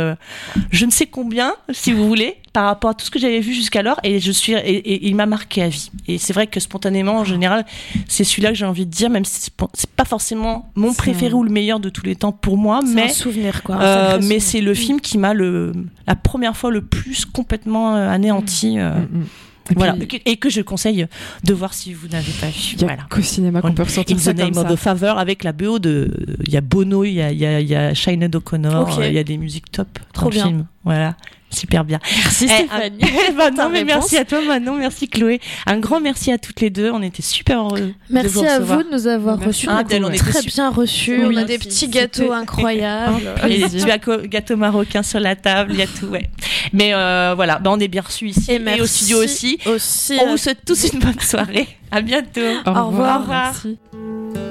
[0.70, 3.54] je ne sais combien, si vous voulez, par rapport à tout ce que j'avais vu
[3.54, 5.90] jusqu'alors et je suis et, et il m'a marqué à vie.
[6.08, 7.64] Et c'est vrai que spontanément en général,
[8.08, 11.36] c'est celui-là que j'ai envie de dire même si c'est pas- forcément mon préféré un-
[11.36, 13.80] ou le meilleur de tous les temps pour moi, mais un souvenir quoi.
[13.80, 15.72] euh, mais c'est le film qui m'a le
[16.08, 19.24] la première fois le plus complètement euh, anéanti euh, Mm, mm.
[19.70, 21.06] Et voilà, puis, et que je conseille
[21.44, 22.54] de voir si vous n'avez pas vu.
[22.72, 23.02] Il y a Voilà.
[23.08, 24.74] qu'au cinéma qu'on peut ressentir In ça the Name comme of ça.
[24.74, 26.10] the Favor avec la BO de.
[26.44, 27.92] Il y a Bono, il y a, il y a, il y a
[28.34, 30.46] O'Connor, il y a des musiques top Trop dans le bien.
[30.46, 30.66] film.
[30.84, 31.14] Voilà,
[31.50, 31.98] super bien.
[32.16, 32.98] Merci Eh, Stéphanie.
[33.02, 35.40] un- bah, Ta non, mais merci à toi, Manon, merci Chloé.
[35.66, 36.90] Un grand merci à toutes les deux.
[36.90, 37.78] On était super heureux.
[37.80, 38.78] de Merci vous à recevoir.
[38.78, 39.66] vous de nous avoir reçus.
[39.68, 41.24] Ah, On a était très bien reçus.
[41.26, 43.34] Oui, on a des petits gâteaux incroyables.
[43.44, 43.86] Et des plaisir.
[43.98, 46.30] petits gâteaux marocains sur la table, il y a tout, ouais.
[46.72, 49.58] Mais euh, voilà, bah, on est bien reçus ici Et et, merci au studio aussi.
[49.66, 50.18] aussi.
[50.22, 51.66] On vous souhaite tous une bonne soirée.
[51.90, 52.40] À bientôt.
[52.66, 53.20] Au Au revoir.
[53.20, 53.52] revoir.
[53.64, 54.49] Merci.